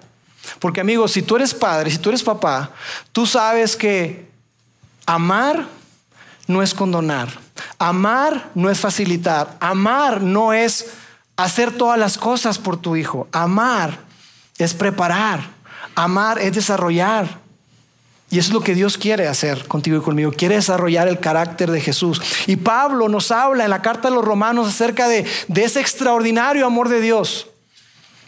Porque 0.59 0.81
amigos, 0.81 1.11
si 1.11 1.21
tú 1.21 1.35
eres 1.35 1.53
padre, 1.53 1.91
si 1.91 1.97
tú 1.97 2.09
eres 2.09 2.23
papá, 2.23 2.71
tú 3.11 3.25
sabes 3.25 3.75
que 3.75 4.27
amar 5.05 5.67
no 6.47 6.61
es 6.63 6.73
condonar, 6.73 7.27
amar 7.77 8.49
no 8.55 8.69
es 8.69 8.79
facilitar, 8.79 9.55
amar 9.59 10.21
no 10.21 10.53
es 10.53 10.93
hacer 11.35 11.71
todas 11.71 11.99
las 11.99 12.17
cosas 12.17 12.57
por 12.57 12.77
tu 12.77 12.95
hijo, 12.95 13.27
amar 13.31 13.99
es 14.57 14.73
preparar, 14.73 15.41
amar 15.95 16.39
es 16.39 16.53
desarrollar, 16.53 17.39
y 18.29 18.39
eso 18.39 18.49
es 18.49 18.53
lo 18.53 18.61
que 18.61 18.75
Dios 18.75 18.97
quiere 18.97 19.27
hacer 19.27 19.67
contigo 19.67 19.97
y 19.97 20.01
conmigo. 20.01 20.31
Quiere 20.31 20.55
desarrollar 20.55 21.07
el 21.07 21.19
carácter 21.19 21.71
de 21.71 21.79
Jesús. 21.79 22.21
Y 22.45 22.57
Pablo 22.57 23.07
nos 23.07 23.31
habla 23.31 23.63
en 23.63 23.69
la 23.69 23.81
carta 23.81 24.09
de 24.09 24.15
los 24.15 24.25
romanos 24.25 24.67
acerca 24.67 25.07
de, 25.07 25.25
ese 25.55 25.79
extraordinario 25.79 26.65
amor 26.65 26.89
de 26.89 26.99
Dios. 26.99 27.47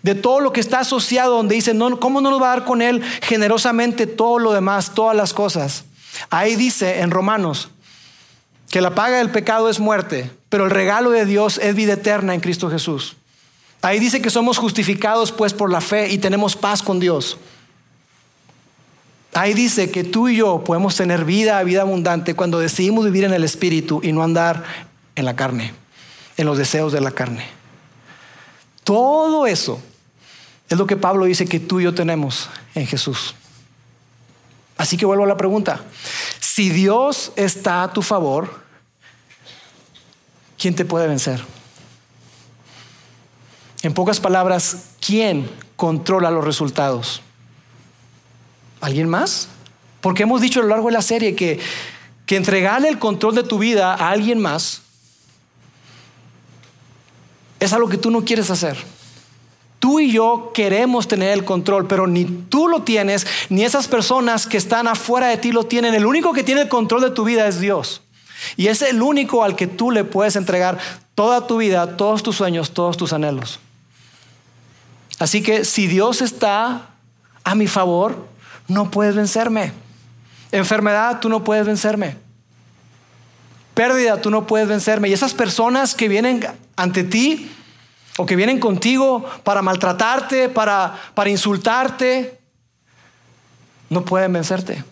De 0.02 0.16
todo 0.16 0.40
lo 0.40 0.54
que 0.54 0.62
está 0.62 0.80
asociado, 0.80 1.36
donde 1.36 1.56
dice, 1.56 1.74
no, 1.74 2.00
¿cómo 2.00 2.22
no 2.22 2.32
nos 2.32 2.42
va 2.42 2.54
a 2.54 2.56
dar 2.56 2.66
con 2.66 2.82
Él 2.82 3.04
generosamente 3.22 4.08
todo 4.08 4.40
lo 4.40 4.54
demás, 4.54 4.94
todas 4.94 5.18
las 5.18 5.34
cosas? 5.34 5.84
Ahí 6.30 6.56
dice 6.56 7.02
en 7.02 7.12
Romanos 7.12 7.70
que 8.70 8.80
la 8.80 8.96
paga 8.96 9.18
del 9.18 9.32
pecado 9.32 9.70
es 9.70 9.82
muerte, 9.82 10.32
pero 10.48 10.64
el 10.64 10.72
regalo 10.72 11.10
de 11.10 11.26
Dios 11.26 11.60
es 11.62 11.76
vida 11.76 11.94
eterna 11.94 12.34
en 12.34 12.40
Cristo 12.40 12.70
Jesús. 12.70 13.18
Ahí 13.82 14.00
dice 14.00 14.22
que 14.22 14.30
somos 14.30 14.58
justificados 14.58 15.34
pues 15.34 15.54
por 15.54 15.70
la 15.70 15.82
fe 15.82 16.10
y 16.10 16.20
tenemos 16.20 16.56
paz 16.56 16.82
con 16.82 17.02
Dios. 17.02 17.38
Ahí 19.34 19.54
dice 19.54 19.92
que 19.92 20.04
tú 20.04 20.28
y 20.28 20.38
yo 20.38 20.64
podemos 20.64 20.96
tener 20.96 21.24
vida, 21.24 21.62
vida 21.64 21.82
abundante 21.82 22.34
cuando 22.34 22.60
decidimos 22.60 23.06
vivir 23.06 23.26
en 23.26 23.34
el 23.34 23.44
Espíritu 23.44 24.02
y 24.04 24.12
no 24.12 24.24
andar 24.24 24.64
en 25.16 25.26
la 25.26 25.36
carne, 25.36 25.74
en 26.38 26.46
los 26.46 26.58
deseos 26.58 26.92
de 26.92 27.02
la 27.02 27.12
carne. 27.12 27.46
Todo 28.84 29.46
eso 29.46 29.80
es 30.68 30.78
lo 30.78 30.88
que 30.88 30.98
Pablo 30.98 31.26
dice 31.26 31.46
que 31.46 31.60
tú 31.60 31.80
y 31.80 31.84
yo 31.84 31.94
tenemos 31.94 32.50
en 32.74 32.88
Jesús. 32.88 33.36
Así 34.78 34.98
que 34.98 35.06
vuelvo 35.06 35.26
a 35.26 35.28
la 35.28 35.38
pregunta. 35.38 35.82
si 36.40 36.70
Dios 36.70 37.32
está 37.36 37.84
a 37.84 37.94
tu 37.94 38.02
favor, 38.02 38.50
¿quién 40.58 40.76
te 40.76 40.86
puede 40.86 41.08
vencer? 41.08 41.42
En 43.82 43.94
pocas 43.94 44.20
palabras, 44.20 44.90
¿quién 45.00 45.50
controla 45.76 46.32
los 46.32 46.44
resultados? 46.44 47.22
¿Alguien 48.82 49.10
más? 49.10 49.48
Porque 50.02 50.24
hemos 50.24 50.42
dicho 50.42 50.60
a 50.60 50.64
lo 50.64 50.70
largo 50.70 50.88
de 50.88 50.94
la 50.94 51.02
serie 51.02 51.36
que, 51.36 51.60
que 52.26 52.36
entregarle 52.36 52.88
el 52.90 53.00
control 53.00 53.36
de 53.36 53.44
tu 53.44 53.60
vida 53.60 53.94
a 53.94 54.10
alguien 54.10 54.40
más 54.40 54.82
es 57.60 57.74
algo 57.74 57.90
que 57.90 57.98
tú 57.98 58.10
no 58.10 58.24
quieres 58.24 58.50
hacer. 58.50 58.78
Tú 59.80 60.00
y 60.00 60.12
yo 60.12 60.52
queremos 60.54 61.08
tener 61.08 61.32
el 61.32 61.46
control, 61.46 61.88
pero 61.88 62.08
ni 62.08 62.26
tú 62.26 62.68
lo 62.68 62.84
tienes, 62.84 63.26
ni 63.50 63.64
esas 63.64 63.88
personas 63.88 64.46
que 64.46 64.58
están 64.58 64.88
afuera 64.88 65.28
de 65.28 65.38
ti 65.38 65.52
lo 65.52 65.66
tienen. 65.66 65.94
El 65.94 66.06
único 66.06 66.34
que 66.34 66.44
tiene 66.44 66.62
el 66.62 66.70
control 66.70 67.02
de 67.02 67.12
tu 67.12 67.24
vida 67.24 67.48
es 67.48 67.60
Dios. 67.60 68.02
Y 68.58 68.68
es 68.68 68.82
el 68.82 69.02
único 69.02 69.44
al 69.44 69.56
que 69.56 69.68
tú 69.68 69.92
le 69.92 70.04
puedes 70.04 70.36
entregar 70.36 70.78
toda 71.16 71.48
tu 71.48 71.58
vida, 71.58 71.98
todos 71.98 72.24
tus 72.24 72.36
sueños, 72.36 72.72
todos 72.72 72.98
tus 72.98 73.14
anhelos. 73.14 73.60
Así 75.18 75.42
que 75.42 75.66
si 75.66 75.88
Dios 75.88 76.22
está 76.22 76.90
a 77.44 77.56
mi 77.56 77.68
favor, 77.68 78.26
no 78.70 78.90
puedes 78.90 79.16
vencerme. 79.16 79.74
Enfermedad, 80.52 81.20
tú 81.20 81.28
no 81.28 81.44
puedes 81.44 81.66
vencerme. 81.66 82.16
Pérdida, 83.74 84.22
tú 84.22 84.30
no 84.30 84.48
puedes 84.48 84.68
vencerme. 84.68 85.10
Y 85.10 85.14
esas 85.14 85.34
personas 85.34 85.96
que 85.96 86.08
vienen 86.08 86.46
ante 86.76 87.04
ti, 87.04 87.52
o 88.18 88.26
que 88.26 88.36
vienen 88.36 88.60
contigo 88.60 89.26
para 89.44 89.62
maltratarte, 89.62 90.50
para, 90.50 90.96
para 91.14 91.30
insultarte, 91.30 92.40
no 93.90 94.06
pueden 94.06 94.34
vencerte. 94.34 94.84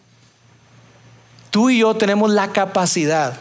Tú 1.50 1.70
y 1.70 1.80
yo 1.80 1.96
tenemos 1.96 2.32
la 2.32 2.52
capacidad, 2.52 3.38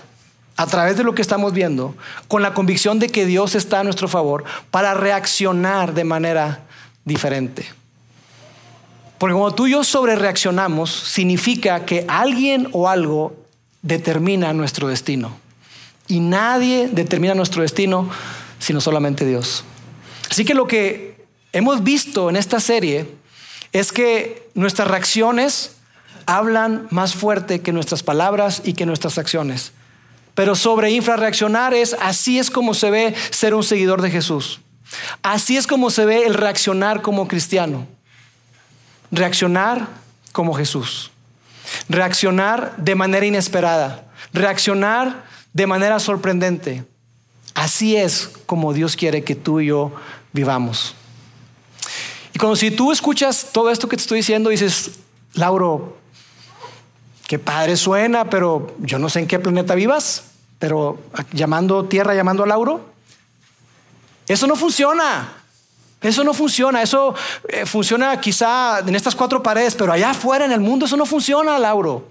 a 0.57 0.67
través 0.67 0.97
de 0.97 1.05
lo 1.05 1.15
que 1.15 1.23
estamos 1.23 1.53
viendo, 1.53 1.95
con 2.29 2.43
la 2.43 2.53
convicción 2.55 2.99
de 2.99 3.09
que 3.09 3.27
Dios 3.27 3.55
está 3.55 3.81
a 3.81 3.85
nuestro 3.85 4.09
favor, 4.09 4.45
para 4.71 4.95
reaccionar 4.95 5.95
de 5.95 6.05
manera 6.05 6.61
diferente. 7.05 7.67
Porque 9.19 9.35
cuando 9.35 9.55
tú 9.55 9.67
y 9.67 9.73
yo 9.73 9.85
sobre 9.85 10.17
reaccionamos, 10.17 10.91
significa 10.91 11.85
que 11.85 12.05
alguien 12.09 12.69
o 12.73 12.89
algo 12.89 13.35
determina 13.83 14.53
nuestro 14.53 14.89
destino. 14.89 15.37
Y 16.09 16.21
nadie 16.21 16.89
determina 16.89 17.35
nuestro 17.35 17.63
destino 17.63 18.11
sino 18.59 18.81
solamente 18.81 19.25
Dios. 19.25 19.65
Así 20.31 20.45
que 20.45 20.55
lo 20.55 20.67
que 20.67 21.25
hemos 21.53 21.85
visto 21.85 22.31
en 22.31 22.37
esta 22.37 22.61
serie 22.61 23.09
es 23.73 23.93
que 23.93 24.49
nuestras 24.55 24.89
reacciones 24.89 25.77
hablan 26.27 26.89
más 26.91 27.15
fuerte 27.15 27.61
que 27.61 27.73
nuestras 27.73 28.03
palabras 28.03 28.63
y 28.65 28.73
que 28.73 28.87
nuestras 28.87 29.19
acciones. 29.19 29.73
Pero 30.35 30.55
sobre 30.55 30.91
infrarreaccionar 30.91 31.75
es 31.75 31.97
así 32.01 32.39
es 32.39 32.51
como 32.51 32.75
se 32.75 32.91
ve 32.91 33.15
ser 33.31 33.55
un 33.55 33.63
seguidor 33.63 34.03
de 34.03 34.11
Jesús. 34.11 34.61
Así 35.23 35.57
es 35.57 35.67
como 35.67 35.91
se 35.91 36.05
ve 36.05 36.27
el 36.27 36.35
reaccionar 36.35 37.03
como 37.03 37.29
cristiano. 37.29 37.87
Reaccionar 39.17 39.89
como 40.33 40.53
Jesús. 40.53 41.11
Reaccionar 41.89 42.77
de 42.77 42.95
manera 42.95 43.25
inesperada. 43.25 44.07
Reaccionar 44.35 45.25
de 45.55 45.67
manera 45.67 45.99
sorprendente. 45.99 46.85
Así 47.55 47.97
es 47.97 48.31
como 48.45 48.75
Dios 48.75 48.95
quiere 48.95 49.25
que 49.25 49.35
tú 49.35 49.61
y 49.61 49.69
yo 49.69 49.93
vivamos. 50.35 50.95
Y 52.35 52.39
cuando 52.39 52.57
si 52.57 52.71
tú 52.71 52.93
escuchas 52.93 53.49
todo 53.53 53.71
esto 53.71 53.89
que 53.89 53.97
te 53.97 54.03
estoy 54.03 54.19
diciendo, 54.19 54.51
dices, 54.51 54.91
Lauro, 55.33 55.97
qué 57.27 57.39
padre 57.39 57.79
suena, 57.79 58.29
pero 58.29 58.77
yo 58.81 58.99
no 58.99 59.09
sé 59.09 59.21
en 59.21 59.27
qué 59.27 59.39
planeta 59.39 59.75
vivas, 59.75 60.25
pero 60.59 60.99
llamando 61.33 61.87
tierra, 61.87 62.15
llamando 62.15 62.45
a 62.45 62.47
Lauro. 62.47 62.93
Eso 64.29 64.47
no 64.47 64.57
funciona. 64.57 65.46
Eso 66.01 66.25
no 66.25 66.35
funciona. 66.35 66.83
Eso 66.83 67.15
eh, 67.49 67.67
funciona 67.67 68.21
quizá 68.21 68.81
en 68.81 68.95
estas 68.95 69.15
cuatro 69.15 69.43
paredes, 69.43 69.75
pero 69.75 69.93
allá 69.93 70.11
afuera 70.11 70.45
en 70.45 70.53
el 70.53 70.61
mundo 70.61 70.87
eso 70.87 70.97
no 70.97 71.07
funciona, 71.07 71.59
Lauro. 71.59 72.09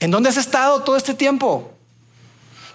¿En 0.00 0.10
dónde 0.10 0.28
has 0.28 0.36
estado 0.36 0.82
todo 0.82 0.96
este 0.96 1.14
tiempo? 1.14 1.72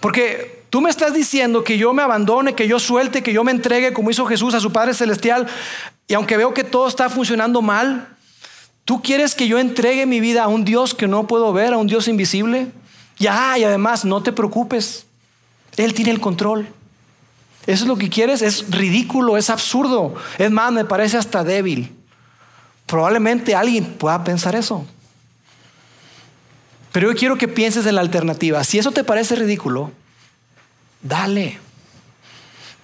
Porque 0.00 0.58
Tú 0.70 0.82
me 0.82 0.90
estás 0.90 1.14
diciendo 1.14 1.64
que 1.64 1.78
yo 1.78 1.94
me 1.94 2.02
abandone, 2.02 2.54
que 2.54 2.68
yo 2.68 2.78
suelte, 2.78 3.22
que 3.22 3.32
yo 3.32 3.42
me 3.42 3.52
entregue 3.52 3.94
como 3.94 4.10
hizo 4.10 4.26
Jesús 4.26 4.52
a 4.54 4.60
su 4.60 4.70
Padre 4.70 4.92
Celestial. 4.92 5.46
Y 6.06 6.14
aunque 6.14 6.36
veo 6.36 6.52
que 6.52 6.64
todo 6.64 6.86
está 6.88 7.08
funcionando 7.08 7.62
mal, 7.62 8.08
¿tú 8.84 9.00
quieres 9.00 9.34
que 9.34 9.48
yo 9.48 9.58
entregue 9.58 10.04
mi 10.04 10.20
vida 10.20 10.44
a 10.44 10.48
un 10.48 10.66
Dios 10.66 10.94
que 10.94 11.08
no 11.08 11.26
puedo 11.26 11.52
ver, 11.54 11.72
a 11.72 11.78
un 11.78 11.86
Dios 11.86 12.06
invisible? 12.06 12.70
Ya, 13.18 13.56
y 13.56 13.64
además, 13.64 14.04
no 14.04 14.22
te 14.22 14.32
preocupes. 14.32 15.06
Él 15.76 15.94
tiene 15.94 16.10
el 16.10 16.20
control. 16.20 16.68
Eso 17.68 17.84
es 17.84 17.88
lo 17.88 17.98
que 17.98 18.08
quieres, 18.08 18.40
es 18.40 18.70
ridículo, 18.70 19.36
es 19.36 19.50
absurdo. 19.50 20.14
Es 20.38 20.50
más, 20.50 20.72
me 20.72 20.84
parece 20.84 21.18
hasta 21.18 21.44
débil. 21.44 21.94
Probablemente 22.86 23.54
alguien 23.54 23.84
pueda 23.84 24.24
pensar 24.24 24.56
eso. 24.56 24.86
Pero 26.92 27.12
yo 27.12 27.18
quiero 27.18 27.36
que 27.36 27.46
pienses 27.46 27.84
en 27.84 27.94
la 27.96 28.00
alternativa. 28.00 28.64
Si 28.64 28.78
eso 28.78 28.90
te 28.90 29.04
parece 29.04 29.36
ridículo, 29.36 29.92
Dale. 31.02 31.58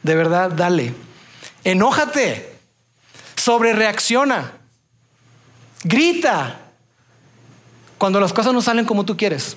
De 0.03 0.15
verdad, 0.15 0.51
dale. 0.51 0.95
Enójate. 1.65 2.59
Sobre 3.37 3.73
reacciona. 3.73 4.53
Grita. 5.83 6.61
Cuando 7.99 8.21
las 8.21 8.33
cosas 8.33 8.53
no 8.53 8.63
salen 8.63 8.85
como 8.85 9.05
tú 9.05 9.17
quieres. 9.17 9.57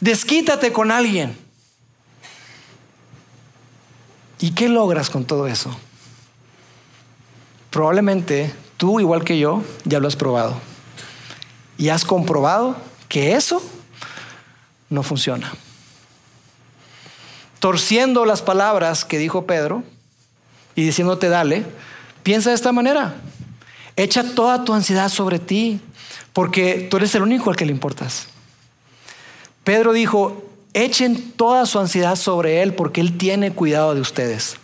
Desquítate 0.00 0.72
con 0.72 0.90
alguien. 0.90 1.47
¿Y 4.38 4.52
qué 4.52 4.68
logras 4.68 5.10
con 5.10 5.24
todo 5.24 5.46
eso? 5.46 5.76
Probablemente 7.70 8.54
tú, 8.76 9.00
igual 9.00 9.24
que 9.24 9.38
yo, 9.38 9.62
ya 9.84 10.00
lo 10.00 10.08
has 10.08 10.16
probado. 10.16 10.56
Y 11.76 11.90
has 11.90 12.04
comprobado 12.04 12.76
que 13.08 13.34
eso 13.34 13.62
no 14.90 15.02
funciona 15.02 15.52
torciendo 17.60 18.24
las 18.24 18.42
palabras 18.42 19.04
que 19.04 19.18
dijo 19.18 19.46
Pedro 19.46 19.82
y 20.74 20.84
diciéndote, 20.84 21.28
dale, 21.28 21.64
piensa 22.22 22.50
de 22.50 22.56
esta 22.56 22.72
manera. 22.72 23.16
Echa 23.96 24.34
toda 24.34 24.64
tu 24.64 24.74
ansiedad 24.74 25.08
sobre 25.08 25.38
ti, 25.38 25.80
porque 26.32 26.86
tú 26.88 26.98
eres 26.98 27.14
el 27.14 27.22
único 27.22 27.50
al 27.50 27.56
que 27.56 27.66
le 27.66 27.72
importas. 27.72 28.28
Pedro 29.64 29.92
dijo, 29.92 30.47
echen 30.84 31.32
toda 31.32 31.66
su 31.66 31.78
ansiedad 31.78 32.16
sobre 32.16 32.62
Él, 32.62 32.74
porque 32.74 33.00
Él 33.00 33.16
tiene 33.16 33.52
cuidado 33.52 33.94
de 33.94 34.00
ustedes. 34.00 34.56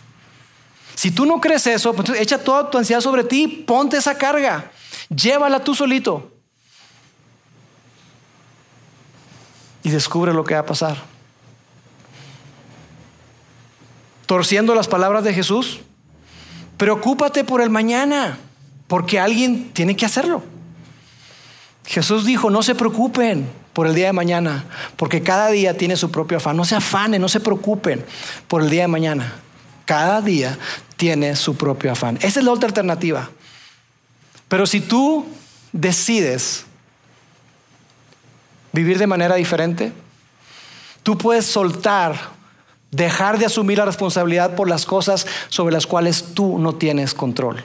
Si 0.95 1.11
tú 1.11 1.25
no 1.25 1.41
crees 1.41 1.67
eso, 1.67 1.93
pues 1.93 2.09
echa 2.19 2.43
toda 2.43 2.69
tu 2.69 2.77
ansiedad 2.77 3.01
sobre 3.01 3.23
ti, 3.23 3.47
ponte 3.47 3.97
esa 3.97 4.17
carga, 4.17 4.71
llévala 5.09 5.63
tú 5.63 5.75
solito. 5.75 6.31
Y 9.83 9.89
descubre 9.89 10.33
lo 10.33 10.43
que 10.43 10.55
va 10.55 10.61
a 10.61 10.65
pasar. 10.65 11.15
torciendo 14.25 14.75
las 14.75 14.87
palabras 14.87 15.23
de 15.23 15.33
Jesús. 15.33 15.79
Preocúpate 16.77 17.43
por 17.43 17.61
el 17.61 17.69
mañana, 17.69 18.37
porque 18.87 19.19
alguien 19.19 19.71
tiene 19.71 19.95
que 19.95 20.05
hacerlo. 20.05 20.43
Jesús 21.85 22.25
dijo, 22.25 22.49
no 22.49 22.63
se 22.63 22.75
preocupen 22.75 23.47
por 23.75 23.85
el 23.85 23.93
día 23.93 24.07
de 24.07 24.13
mañana, 24.13 24.65
porque 24.95 25.21
cada 25.21 25.51
día 25.51 25.77
tiene 25.77 25.95
su 25.95 26.09
propio 26.09 26.37
afán. 26.37 26.57
No 26.57 26.65
se 26.65 26.75
afanen, 26.75 27.21
no 27.21 27.29
se 27.29 27.39
preocupen 27.39 28.03
por 28.47 28.63
el 28.63 28.71
día 28.71 28.81
de 28.83 28.87
mañana. 28.87 29.33
Cada 29.85 30.21
día 30.21 30.57
tiene 30.97 31.35
su 31.35 31.55
propio 31.55 31.91
afán. 31.91 32.17
Esa 32.21 32.39
es 32.39 32.45
la 32.45 32.51
otra 32.51 32.69
alternativa. 32.69 33.29
Pero 34.47 34.65
si 34.65 34.81
tú 34.81 35.27
decides 35.71 36.65
vivir 38.71 38.97
de 38.97 39.05
manera 39.05 39.35
diferente, 39.35 39.93
tú 41.03 41.17
puedes 41.17 41.45
soltar 41.45 42.35
Dejar 42.95 43.37
de 43.37 43.45
asumir 43.45 43.77
la 43.77 43.83
responsabilidad 43.83 44.55
por 44.55 44.69
las 44.69 44.85
cosas 44.85 45.27
sobre 45.49 45.73
las 45.73 45.85
cuales 45.85 46.33
tú 46.33 46.57
no 46.57 46.75
tienes 46.75 47.13
control. 47.13 47.61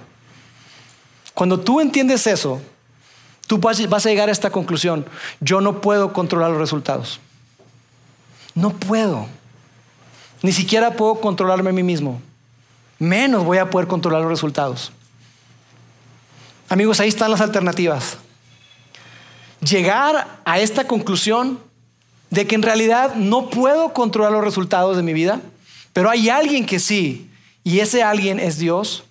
Cuando 1.35 1.61
tú 1.61 1.81
entiendes 1.81 2.27
eso, 2.27 2.61
tú 3.51 3.59
vas 3.59 4.07
a 4.07 4.09
llegar 4.09 4.29
a 4.29 4.33
esta 4.33 4.51
conclusión. 4.51 5.05
Yo 5.41 5.61
no 5.61 5.81
puedo 5.81 6.13
controlar 6.13 6.53
los 6.53 6.61
resultados. 6.61 7.19
No 8.55 8.71
puedo. 8.71 9.27
Ni 10.41 10.53
siquiera 10.53 10.93
puedo 10.93 11.17
controlarme 11.17 11.71
a 11.71 11.73
mí 11.73 11.83
mismo. 11.83 12.23
Menos 13.01 13.45
voy 13.45 13.59
a 13.59 13.69
poder 13.69 13.89
controlar 13.89 14.23
los 14.23 14.31
resultados. 14.31 14.93
Amigos, 16.69 17.01
ahí 17.01 17.09
están 17.09 17.33
las 17.33 17.41
alternativas. 17.41 18.19
Llegar 19.69 20.39
a 20.45 20.61
esta 20.61 20.87
conclusión 20.87 21.59
de 22.31 22.47
que 22.47 22.55
en 22.55 22.63
realidad 22.63 23.17
no 23.17 23.51
puedo 23.51 23.93
controlar 23.93 24.31
los 24.31 24.45
resultados 24.45 24.97
de 24.97 25.03
mi 25.03 25.13
vida, 25.13 25.41
pero 25.93 26.09
hay 26.09 26.29
alguien 26.29 26.67
que 26.67 26.79
sí, 26.79 27.29
y 27.65 27.81
ese 27.81 28.05
alguien 28.05 28.39
es 28.39 28.59
Dios. 28.59 29.03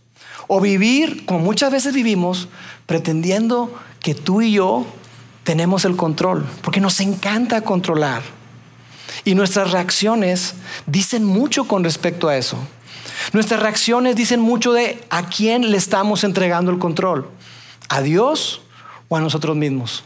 O 0.48 0.62
vivir, 0.62 1.26
como 1.26 1.40
muchas 1.40 1.74
veces 1.74 1.94
vivimos, 1.94 2.48
pretendiendo 2.86 3.78
que 4.02 4.16
tú 4.16 4.42
y 4.42 4.54
yo 4.54 4.86
tenemos 5.44 5.86
el 5.86 5.96
control, 5.96 6.46
porque 6.62 6.80
nos 6.80 7.00
encanta 7.00 7.62
controlar. 7.62 8.22
Y 9.26 9.36
nuestras 9.36 9.72
reacciones 9.72 10.54
dicen 10.86 11.24
mucho 11.24 11.66
con 11.66 11.84
respecto 11.84 12.28
a 12.30 12.38
eso. 12.38 12.58
Nuestras 13.34 13.60
reacciones 13.62 14.16
dicen 14.16 14.40
mucho 14.40 14.72
de 14.74 15.04
a 15.10 15.28
quién 15.28 15.72
le 15.72 15.78
estamos 15.78 16.24
entregando 16.24 16.72
el 16.72 16.80
control, 16.80 17.28
a 17.90 18.02
Dios 18.02 18.62
o 19.08 19.18
a 19.18 19.22
nosotros 19.22 19.56
mismos. 19.56 20.04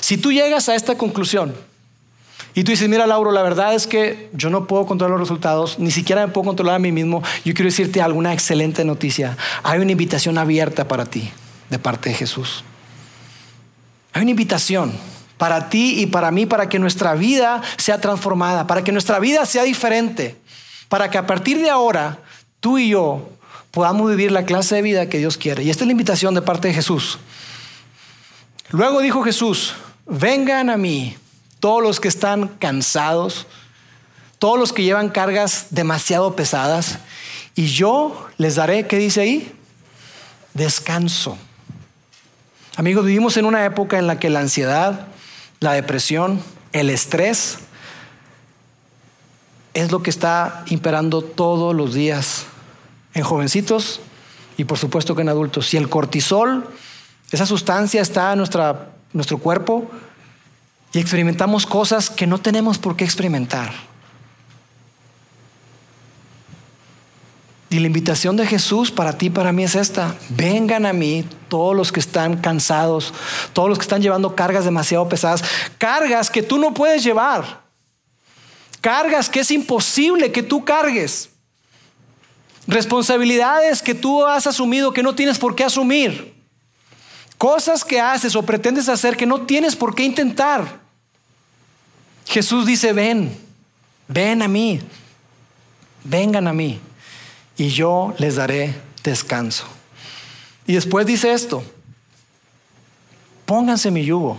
Si 0.00 0.16
tú 0.16 0.32
llegas 0.32 0.68
a 0.68 0.74
esta 0.74 0.96
conclusión 0.96 1.54
y 2.54 2.64
tú 2.64 2.70
dices, 2.70 2.88
mira 2.88 3.06
Lauro, 3.06 3.32
la 3.32 3.42
verdad 3.42 3.74
es 3.74 3.86
que 3.86 4.30
yo 4.32 4.50
no 4.50 4.66
puedo 4.66 4.86
controlar 4.86 5.18
los 5.18 5.28
resultados, 5.28 5.78
ni 5.78 5.90
siquiera 5.90 6.26
me 6.26 6.32
puedo 6.32 6.46
controlar 6.46 6.76
a 6.76 6.78
mí 6.78 6.92
mismo, 6.92 7.22
yo 7.44 7.54
quiero 7.54 7.64
decirte 7.64 8.02
alguna 8.02 8.32
excelente 8.32 8.84
noticia. 8.84 9.36
Hay 9.62 9.80
una 9.80 9.92
invitación 9.92 10.38
abierta 10.38 10.86
para 10.88 11.06
ti 11.06 11.30
de 11.70 11.78
parte 11.78 12.10
de 12.10 12.16
Jesús. 12.16 12.64
Hay 14.12 14.22
una 14.22 14.30
invitación 14.30 14.92
para 15.38 15.68
ti 15.68 16.00
y 16.00 16.06
para 16.06 16.30
mí, 16.30 16.46
para 16.46 16.68
que 16.68 16.78
nuestra 16.78 17.14
vida 17.14 17.62
sea 17.76 18.00
transformada, 18.00 18.66
para 18.66 18.82
que 18.82 18.92
nuestra 18.92 19.18
vida 19.18 19.46
sea 19.46 19.62
diferente, 19.62 20.36
para 20.88 21.10
que 21.10 21.18
a 21.18 21.26
partir 21.26 21.60
de 21.60 21.70
ahora 21.70 22.18
tú 22.60 22.78
y 22.78 22.90
yo 22.90 23.30
podamos 23.70 24.10
vivir 24.10 24.32
la 24.32 24.44
clase 24.44 24.76
de 24.76 24.82
vida 24.82 25.08
que 25.08 25.18
Dios 25.18 25.36
quiere. 25.36 25.62
Y 25.62 25.70
esta 25.70 25.84
es 25.84 25.86
la 25.86 25.92
invitación 25.92 26.34
de 26.34 26.42
parte 26.42 26.68
de 26.68 26.74
Jesús. 26.74 27.18
Luego 28.70 29.00
dijo 29.00 29.22
Jesús, 29.22 29.74
vengan 30.06 30.68
a 30.68 30.76
mí 30.76 31.16
todos 31.60 31.82
los 31.82 32.00
que 32.00 32.08
están 32.08 32.48
cansados, 32.48 33.46
todos 34.38 34.58
los 34.58 34.72
que 34.72 34.82
llevan 34.82 35.08
cargas 35.08 35.68
demasiado 35.70 36.34
pesadas, 36.36 36.98
y 37.54 37.66
yo 37.66 38.28
les 38.36 38.54
daré, 38.54 38.86
¿qué 38.86 38.98
dice 38.98 39.20
ahí? 39.20 39.52
Descanso. 40.54 41.36
Amigos, 42.78 43.04
vivimos 43.04 43.36
en 43.36 43.44
una 43.44 43.64
época 43.64 43.98
en 43.98 44.06
la 44.06 44.20
que 44.20 44.30
la 44.30 44.38
ansiedad, 44.38 45.08
la 45.58 45.72
depresión, 45.72 46.40
el 46.70 46.90
estrés 46.90 47.58
es 49.74 49.90
lo 49.90 50.00
que 50.00 50.10
está 50.10 50.62
imperando 50.68 51.22
todos 51.22 51.74
los 51.74 51.92
días 51.92 52.46
en 53.14 53.24
jovencitos 53.24 53.98
y 54.56 54.62
por 54.62 54.78
supuesto 54.78 55.16
que 55.16 55.22
en 55.22 55.28
adultos. 55.28 55.66
Si 55.66 55.76
el 55.76 55.88
cortisol, 55.88 56.68
esa 57.32 57.46
sustancia 57.46 58.00
está 58.00 58.32
en 58.32 58.38
nuestro 58.38 59.38
cuerpo 59.38 59.90
y 60.92 61.00
experimentamos 61.00 61.66
cosas 61.66 62.10
que 62.10 62.28
no 62.28 62.38
tenemos 62.38 62.78
por 62.78 62.94
qué 62.94 63.02
experimentar. 63.02 63.72
Y 67.70 67.80
la 67.80 67.86
invitación 67.86 68.36
de 68.36 68.46
Jesús 68.46 68.90
para 68.90 69.18
ti 69.18 69.26
y 69.26 69.30
para 69.30 69.52
mí 69.52 69.62
es 69.62 69.74
esta. 69.74 70.16
Vengan 70.30 70.86
a 70.86 70.94
mí 70.94 71.26
todos 71.48 71.76
los 71.76 71.92
que 71.92 72.00
están 72.00 72.38
cansados, 72.38 73.12
todos 73.52 73.68
los 73.68 73.78
que 73.78 73.82
están 73.82 74.00
llevando 74.00 74.34
cargas 74.34 74.64
demasiado 74.64 75.08
pesadas, 75.08 75.44
cargas 75.76 76.30
que 76.30 76.42
tú 76.42 76.56
no 76.56 76.72
puedes 76.72 77.04
llevar, 77.04 77.62
cargas 78.80 79.28
que 79.28 79.40
es 79.40 79.50
imposible 79.50 80.32
que 80.32 80.42
tú 80.42 80.64
cargues, 80.64 81.28
responsabilidades 82.66 83.82
que 83.82 83.94
tú 83.94 84.24
has 84.24 84.46
asumido 84.46 84.94
que 84.94 85.02
no 85.02 85.14
tienes 85.14 85.38
por 85.38 85.54
qué 85.54 85.64
asumir, 85.64 86.34
cosas 87.36 87.84
que 87.84 88.00
haces 88.00 88.34
o 88.34 88.42
pretendes 88.44 88.88
hacer 88.88 89.14
que 89.14 89.26
no 89.26 89.42
tienes 89.42 89.76
por 89.76 89.94
qué 89.94 90.04
intentar. 90.04 90.80
Jesús 92.26 92.64
dice, 92.64 92.94
ven, 92.94 93.38
ven 94.06 94.40
a 94.40 94.48
mí, 94.48 94.80
vengan 96.04 96.48
a 96.48 96.54
mí 96.54 96.80
y 97.58 97.68
yo 97.68 98.14
les 98.18 98.36
daré 98.36 98.74
descanso. 99.02 99.64
Y 100.66 100.74
después 100.74 101.04
dice 101.04 101.32
esto, 101.32 101.62
pónganse 103.44 103.90
mi 103.90 104.04
yugo, 104.04 104.38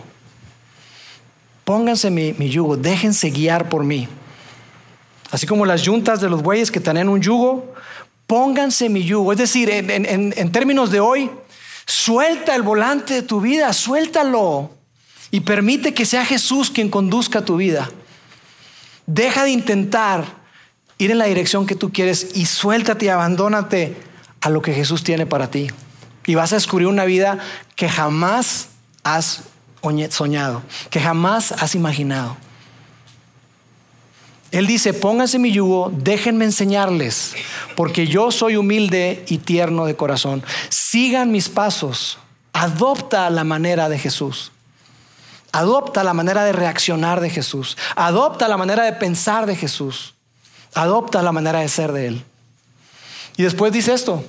pónganse 1.65 2.09
mi, 2.09 2.33
yugo, 2.49 2.77
déjense 2.77 3.29
guiar 3.29 3.69
por 3.69 3.83
mí. 3.83 4.07
Así 5.31 5.45
como 5.45 5.65
las 5.65 5.83
yuntas 5.83 6.21
de 6.21 6.29
los 6.29 6.41
bueyes 6.41 6.71
que 6.71 6.79
tienen 6.79 7.09
un 7.09 7.21
yugo, 7.21 7.73
pónganse 8.25 8.89
mi 8.89 9.03
yugo. 9.03 9.33
Es 9.33 9.37
decir, 9.37 9.69
en, 9.69 10.05
en 10.35 10.51
términos 10.51 10.89
de 10.89 10.99
hoy, 10.99 11.29
suelta 11.85 12.55
el 12.55 12.63
volante 12.63 13.15
de 13.15 13.21
tu 13.21 13.41
vida, 13.41 13.73
suéltalo 13.73 14.71
y 15.29 15.41
permite 15.41 15.93
que 15.93 16.05
sea 16.05 16.25
Jesús 16.25 16.71
quien 16.71 16.89
conduzca 16.89 17.43
tu 17.43 17.57
vida. 17.57 17.89
Deja 19.05 19.43
de 19.43 19.51
intentar 19.51 20.38
ir 20.99 21.09
en 21.09 21.17
la 21.17 21.25
dirección 21.25 21.65
que 21.65 21.75
tú 21.75 21.91
quieres 21.91 22.35
y 22.35 22.45
suéltate 22.45 23.05
y 23.05 23.09
abandónate 23.09 23.97
a 24.41 24.49
lo 24.49 24.61
que 24.61 24.73
Jesús 24.73 25.03
tiene 25.03 25.25
para 25.25 25.49
ti. 25.49 25.71
Y 26.27 26.35
vas 26.35 26.51
a 26.51 26.57
descubrir 26.57 26.87
una 26.87 27.05
vida 27.05 27.39
que 27.75 27.89
jamás 27.89 28.69
has 29.03 29.43
soñado, 30.09 30.61
que 30.91 30.99
jamás 30.99 31.53
has 31.53 31.73
imaginado. 31.73 32.37
Él 34.51 34.67
dice, 34.67 34.93
pónganse 34.93 35.39
mi 35.39 35.51
yugo, 35.51 35.91
déjenme 35.95 36.45
enseñarles, 36.45 37.35
porque 37.75 38.07
yo 38.07 38.31
soy 38.31 38.57
humilde 38.57 39.23
y 39.27 39.37
tierno 39.37 39.85
de 39.85 39.95
corazón. 39.95 40.43
Sigan 40.69 41.31
mis 41.31 41.49
pasos, 41.49 42.17
adopta 42.51 43.29
la 43.29 43.43
manera 43.43 43.89
de 43.89 43.99
Jesús. 43.99 44.51
Adopta 45.51 46.03
la 46.03 46.13
manera 46.13 46.43
de 46.43 46.51
reaccionar 46.51 47.21
de 47.21 47.29
Jesús. 47.29 47.75
Adopta 47.95 48.47
la 48.47 48.57
manera 48.57 48.83
de 48.83 48.93
pensar 48.93 49.47
de 49.47 49.55
Jesús. 49.55 50.13
Adopta 50.73 51.21
la 51.21 51.31
manera 51.31 51.59
de 51.59 51.69
ser 51.69 51.91
de 51.91 52.07
Él. 52.07 52.23
Y 53.37 53.43
después 53.43 53.71
dice 53.71 53.93
esto, 53.93 54.23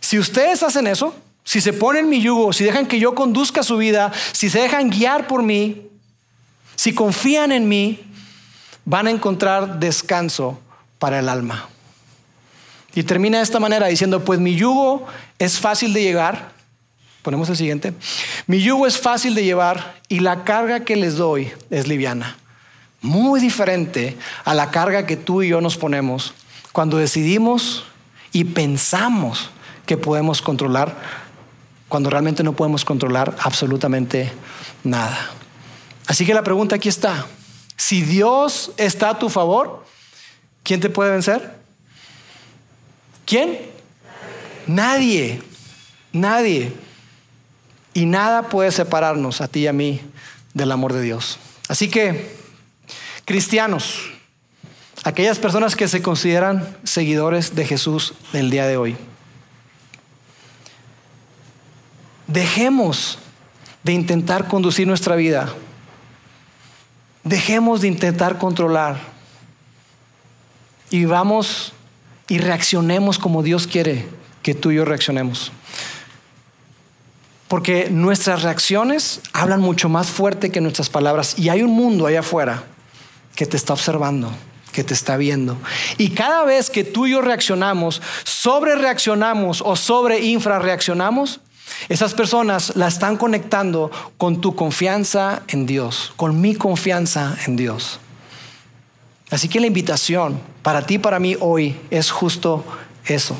si 0.00 0.18
ustedes 0.18 0.62
hacen 0.62 0.86
eso, 0.86 1.14
si 1.44 1.60
se 1.60 1.72
ponen 1.72 2.08
mi 2.08 2.20
yugo, 2.20 2.52
si 2.52 2.64
dejan 2.64 2.86
que 2.86 3.00
yo 3.00 3.14
conduzca 3.14 3.62
su 3.62 3.78
vida, 3.78 4.12
si 4.32 4.50
se 4.50 4.60
dejan 4.60 4.90
guiar 4.90 5.26
por 5.26 5.42
mí, 5.42 5.88
si 6.76 6.94
confían 6.94 7.50
en 7.50 7.68
mí, 7.68 8.00
van 8.84 9.06
a 9.06 9.10
encontrar 9.10 9.78
descanso 9.78 10.60
para 10.98 11.18
el 11.18 11.28
alma. 11.28 11.68
Y 12.94 13.04
termina 13.04 13.38
de 13.38 13.44
esta 13.44 13.58
manera 13.58 13.86
diciendo, 13.86 14.24
pues 14.24 14.38
mi 14.38 14.54
yugo 14.54 15.06
es 15.38 15.58
fácil 15.58 15.94
de 15.94 16.02
llegar. 16.02 16.52
Ponemos 17.22 17.48
el 17.48 17.56
siguiente. 17.56 17.94
Mi 18.46 18.60
yugo 18.60 18.86
es 18.86 18.98
fácil 18.98 19.34
de 19.34 19.44
llevar 19.44 20.00
y 20.08 20.20
la 20.20 20.44
carga 20.44 20.80
que 20.80 20.96
les 20.96 21.16
doy 21.16 21.50
es 21.70 21.88
liviana 21.88 22.36
muy 23.02 23.40
diferente 23.40 24.16
a 24.44 24.54
la 24.54 24.70
carga 24.70 25.06
que 25.06 25.16
tú 25.16 25.42
y 25.42 25.48
yo 25.48 25.60
nos 25.60 25.76
ponemos 25.76 26.32
cuando 26.72 26.96
decidimos 26.96 27.84
y 28.32 28.44
pensamos 28.44 29.50
que 29.86 29.96
podemos 29.96 30.40
controlar 30.40 30.96
cuando 31.88 32.08
realmente 32.08 32.42
no 32.42 32.54
podemos 32.54 32.84
controlar 32.84 33.36
absolutamente 33.40 34.32
nada. 34.82 35.30
Así 36.06 36.24
que 36.24 36.32
la 36.32 36.42
pregunta 36.42 36.76
aquí 36.76 36.88
está, 36.88 37.26
si 37.76 38.00
Dios 38.00 38.72
está 38.78 39.10
a 39.10 39.18
tu 39.18 39.28
favor, 39.28 39.84
¿quién 40.62 40.80
te 40.80 40.88
puede 40.88 41.10
vencer? 41.10 41.56
¿Quién? 43.26 43.58
Nadie, 44.66 45.42
nadie. 46.12 46.72
Y 47.92 48.06
nada 48.06 48.48
puede 48.48 48.70
separarnos 48.70 49.40
a 49.40 49.48
ti 49.48 49.60
y 49.60 49.66
a 49.66 49.72
mí 49.72 50.00
del 50.54 50.72
amor 50.72 50.92
de 50.92 51.02
Dios. 51.02 51.38
Así 51.68 51.90
que 51.90 52.41
Cristianos, 53.24 54.10
aquellas 55.04 55.38
personas 55.38 55.76
que 55.76 55.86
se 55.86 56.02
consideran 56.02 56.76
seguidores 56.82 57.54
de 57.54 57.64
Jesús 57.64 58.14
del 58.32 58.50
día 58.50 58.66
de 58.66 58.76
hoy. 58.76 58.96
Dejemos 62.26 63.18
de 63.84 63.92
intentar 63.92 64.48
conducir 64.48 64.88
nuestra 64.88 65.14
vida. 65.14 65.52
Dejemos 67.22 67.80
de 67.80 67.88
intentar 67.88 68.38
controlar. 68.38 68.98
Y 70.90 71.04
vamos 71.04 71.72
y 72.28 72.38
reaccionemos 72.38 73.18
como 73.18 73.44
Dios 73.44 73.68
quiere 73.68 74.06
que 74.42 74.54
tú 74.54 74.72
y 74.72 74.76
yo 74.76 74.84
reaccionemos. 74.84 75.52
Porque 77.46 77.88
nuestras 77.90 78.42
reacciones 78.42 79.20
hablan 79.32 79.60
mucho 79.60 79.88
más 79.88 80.08
fuerte 80.08 80.50
que 80.50 80.60
nuestras 80.60 80.90
palabras. 80.90 81.38
Y 81.38 81.50
hay 81.50 81.62
un 81.62 81.70
mundo 81.70 82.06
allá 82.06 82.20
afuera 82.20 82.64
que 83.34 83.46
te 83.46 83.56
está 83.56 83.72
observando, 83.72 84.32
que 84.72 84.84
te 84.84 84.94
está 84.94 85.16
viendo. 85.16 85.56
Y 85.98 86.10
cada 86.10 86.44
vez 86.44 86.70
que 86.70 86.84
tú 86.84 87.06
y 87.06 87.12
yo 87.12 87.22
reaccionamos, 87.22 88.02
sobre 88.24 88.74
reaccionamos 88.74 89.62
o 89.64 89.76
sobre 89.76 90.20
infra 90.20 90.58
reaccionamos, 90.58 91.40
esas 91.88 92.14
personas 92.14 92.76
la 92.76 92.88
están 92.88 93.16
conectando 93.16 93.90
con 94.18 94.40
tu 94.40 94.54
confianza 94.54 95.42
en 95.48 95.66
Dios, 95.66 96.12
con 96.16 96.40
mi 96.40 96.54
confianza 96.54 97.36
en 97.46 97.56
Dios. 97.56 97.98
Así 99.30 99.48
que 99.48 99.60
la 99.60 99.66
invitación 99.66 100.40
para 100.62 100.86
ti 100.86 100.98
para 100.98 101.18
mí 101.18 101.36
hoy 101.40 101.76
es 101.90 102.10
justo 102.10 102.64
eso. 103.06 103.36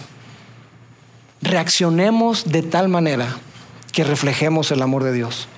Reaccionemos 1.43 2.51
de 2.51 2.63
tal 2.63 2.89
manera 2.89 3.37
que 3.93 4.05
reflejemos 4.05 4.71
el 4.71 4.81
amor 4.81 5.05
de 5.05 5.13
Dios 5.13 5.49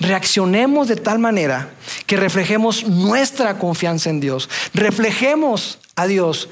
reaccionemos 0.00 0.88
de 0.88 0.96
tal 0.96 1.18
manera 1.18 1.70
que 2.06 2.16
reflejemos 2.16 2.84
nuestra 2.84 3.58
confianza 3.58 4.10
en 4.10 4.20
Dios, 4.20 4.48
reflejemos 4.74 5.78
a 5.94 6.06
Dios 6.06 6.48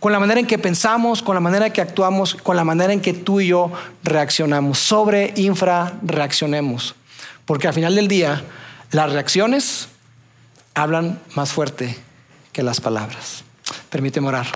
con 0.00 0.12
la 0.12 0.18
manera 0.18 0.40
en 0.40 0.46
que 0.46 0.58
pensamos, 0.58 1.22
con 1.22 1.34
la 1.34 1.40
manera 1.40 1.66
en 1.66 1.72
que 1.72 1.82
actuamos, 1.82 2.34
con 2.34 2.56
la 2.56 2.64
manera 2.64 2.92
en 2.92 3.02
que 3.02 3.12
tú 3.12 3.40
y 3.40 3.48
yo 3.48 3.70
reaccionamos, 4.02 4.78
sobre 4.78 5.34
infra 5.36 5.92
reaccionemos. 6.02 6.94
Porque 7.44 7.68
al 7.68 7.74
final 7.74 7.94
del 7.94 8.08
día, 8.08 8.42
las 8.92 9.12
reacciones 9.12 9.88
hablan 10.74 11.20
más 11.34 11.52
fuerte 11.52 11.98
que 12.52 12.62
las 12.62 12.80
palabras. 12.80 13.44
Permíteme 13.90 14.28
orar. 14.28 14.46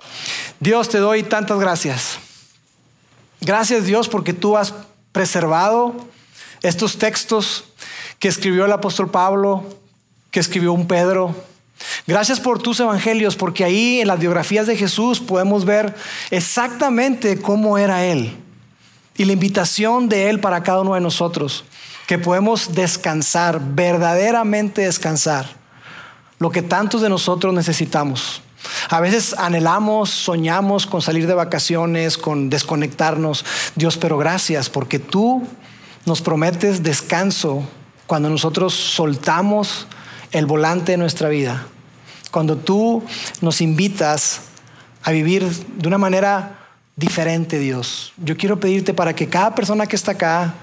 Dios, 0.59 0.89
te 0.89 0.97
doy 0.97 1.21
tantas 1.21 1.59
gracias. 1.59 2.17
Gracias 3.41 3.85
Dios 3.85 4.09
porque 4.09 4.33
tú 4.33 4.57
has 4.57 4.73
preservado 5.11 5.95
estos 6.63 6.97
textos 6.97 7.65
que 8.19 8.27
escribió 8.27 8.65
el 8.65 8.71
apóstol 8.71 9.09
Pablo, 9.09 9.63
que 10.31 10.39
escribió 10.39 10.73
un 10.73 10.87
Pedro. 10.87 11.35
Gracias 12.07 12.39
por 12.39 12.61
tus 12.61 12.79
evangelios, 12.79 13.35
porque 13.35 13.63
ahí 13.63 14.01
en 14.01 14.07
las 14.07 14.19
biografías 14.19 14.67
de 14.67 14.77
Jesús 14.77 15.19
podemos 15.19 15.65
ver 15.65 15.95
exactamente 16.31 17.41
cómo 17.41 17.77
era 17.77 18.05
Él 18.05 18.35
y 19.17 19.25
la 19.25 19.33
invitación 19.33 20.09
de 20.09 20.29
Él 20.29 20.39
para 20.39 20.63
cada 20.63 20.81
uno 20.81 20.95
de 20.95 21.01
nosotros, 21.01 21.63
que 22.07 22.17
podemos 22.17 22.75
descansar, 22.75 23.61
verdaderamente 23.61 24.81
descansar, 24.81 25.47
lo 26.39 26.49
que 26.49 26.61
tantos 26.61 27.01
de 27.01 27.09
nosotros 27.09 27.53
necesitamos. 27.53 28.41
A 28.89 28.99
veces 28.99 29.35
anhelamos, 29.37 30.09
soñamos 30.09 30.85
con 30.85 31.01
salir 31.01 31.27
de 31.27 31.33
vacaciones, 31.33 32.17
con 32.17 32.49
desconectarnos. 32.49 33.45
Dios, 33.75 33.97
pero 33.97 34.17
gracias 34.17 34.69
porque 34.69 34.99
tú 34.99 35.47
nos 36.05 36.21
prometes 36.21 36.83
descanso 36.83 37.67
cuando 38.07 38.29
nosotros 38.29 38.73
soltamos 38.73 39.87
el 40.31 40.45
volante 40.45 40.93
de 40.93 40.97
nuestra 40.97 41.29
vida. 41.29 41.67
Cuando 42.31 42.57
tú 42.57 43.03
nos 43.41 43.61
invitas 43.61 44.41
a 45.03 45.11
vivir 45.11 45.47
de 45.47 45.87
una 45.87 45.97
manera 45.97 46.59
diferente, 46.95 47.59
Dios. 47.59 48.13
Yo 48.17 48.37
quiero 48.37 48.59
pedirte 48.59 48.93
para 48.93 49.13
que 49.13 49.27
cada 49.27 49.55
persona 49.55 49.85
que 49.87 49.95
está 49.95 50.11
acá, 50.13 50.53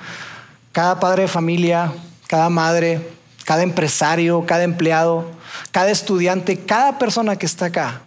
cada 0.72 0.98
padre 1.00 1.22
de 1.22 1.28
familia, 1.28 1.92
cada 2.26 2.48
madre, 2.48 3.10
cada 3.44 3.62
empresario, 3.62 4.44
cada 4.46 4.64
empleado, 4.64 5.30
cada 5.70 5.90
estudiante, 5.90 6.58
cada 6.58 6.98
persona 6.98 7.36
que 7.36 7.46
está 7.46 7.66
acá, 7.66 8.02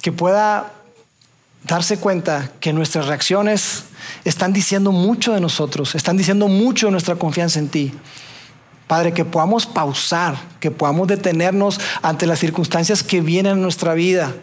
que 0.00 0.12
pueda 0.12 0.72
darse 1.74 1.98
cuenta 1.98 2.50
que 2.60 2.72
nuestras 2.72 3.06
reacciones 3.06 3.84
están 4.24 4.52
diciendo 4.52 4.90
mucho 4.90 5.32
de 5.34 5.40
nosotros, 5.40 5.94
están 5.94 6.16
diciendo 6.16 6.48
mucho 6.48 6.86
de 6.86 6.92
nuestra 6.92 7.16
confianza 7.16 7.58
en 7.58 7.68
ti. 7.68 7.92
Padre, 8.86 9.12
que 9.12 9.24
podamos 9.24 9.66
pausar, 9.66 10.36
que 10.60 10.70
podamos 10.70 11.08
detenernos 11.08 11.78
ante 12.00 12.26
las 12.26 12.38
circunstancias 12.38 13.02
que 13.02 13.20
vienen 13.20 13.52
en 13.52 13.62
nuestra 13.62 13.92
vida, 13.92 14.34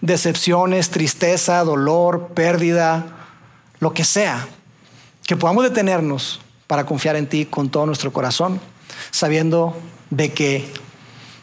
decepciones, 0.00 0.88
tristeza, 0.90 1.62
dolor, 1.64 2.28
pérdida, 2.28 3.06
lo 3.78 3.92
que 3.92 4.04
sea, 4.04 4.48
que 5.26 5.36
podamos 5.36 5.64
detenernos 5.64 6.40
para 6.66 6.86
confiar 6.86 7.16
en 7.16 7.26
ti 7.26 7.44
con 7.44 7.68
todo 7.68 7.84
nuestro 7.84 8.10
corazón, 8.10 8.58
sabiendo 9.10 9.76
de 10.08 10.32
que 10.32 10.72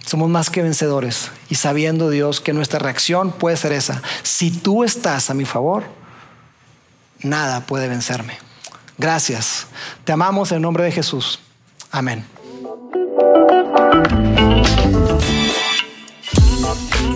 somos 0.08 0.30
más 0.30 0.50
que 0.50 0.64
vencedores 0.64 1.32
y 1.50 1.56
sabiendo, 1.56 2.10
Dios, 2.10 2.40
que 2.40 2.54
nuestra 2.54 2.80
reacción 2.80 3.34
puede 3.34 3.58
ser 3.58 3.74
esa. 3.74 4.02
Si 4.24 4.52
tú 4.52 4.86
estás 4.86 5.30
a 5.30 5.34
mi 5.34 5.44
favor, 5.44 5.84
nada 7.22 7.66
puede 7.66 7.90
vencerme. 7.90 8.38
Gracias. 8.98 9.68
Te 10.06 10.14
amamos 10.14 10.54
en 10.54 10.62
nombre 10.62 10.86
de 10.86 10.94
Jesús. 10.94 11.40
Amén. 11.92 12.26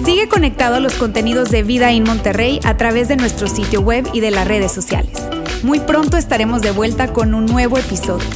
Sigue 0.03 0.27
conectado 0.27 0.75
a 0.75 0.79
los 0.81 0.95
contenidos 0.95 1.49
de 1.49 1.63
Vida 1.63 1.91
en 1.93 2.03
Monterrey 2.03 2.59
a 2.65 2.75
través 2.75 3.07
de 3.07 3.15
nuestro 3.15 3.47
sitio 3.47 3.79
web 3.79 4.05
y 4.11 4.19
de 4.19 4.31
las 4.31 4.45
redes 4.45 4.73
sociales. 4.73 5.17
Muy 5.63 5.79
pronto 5.79 6.17
estaremos 6.17 6.61
de 6.61 6.71
vuelta 6.71 7.13
con 7.13 7.33
un 7.33 7.45
nuevo 7.45 7.77
episodio. 7.77 8.27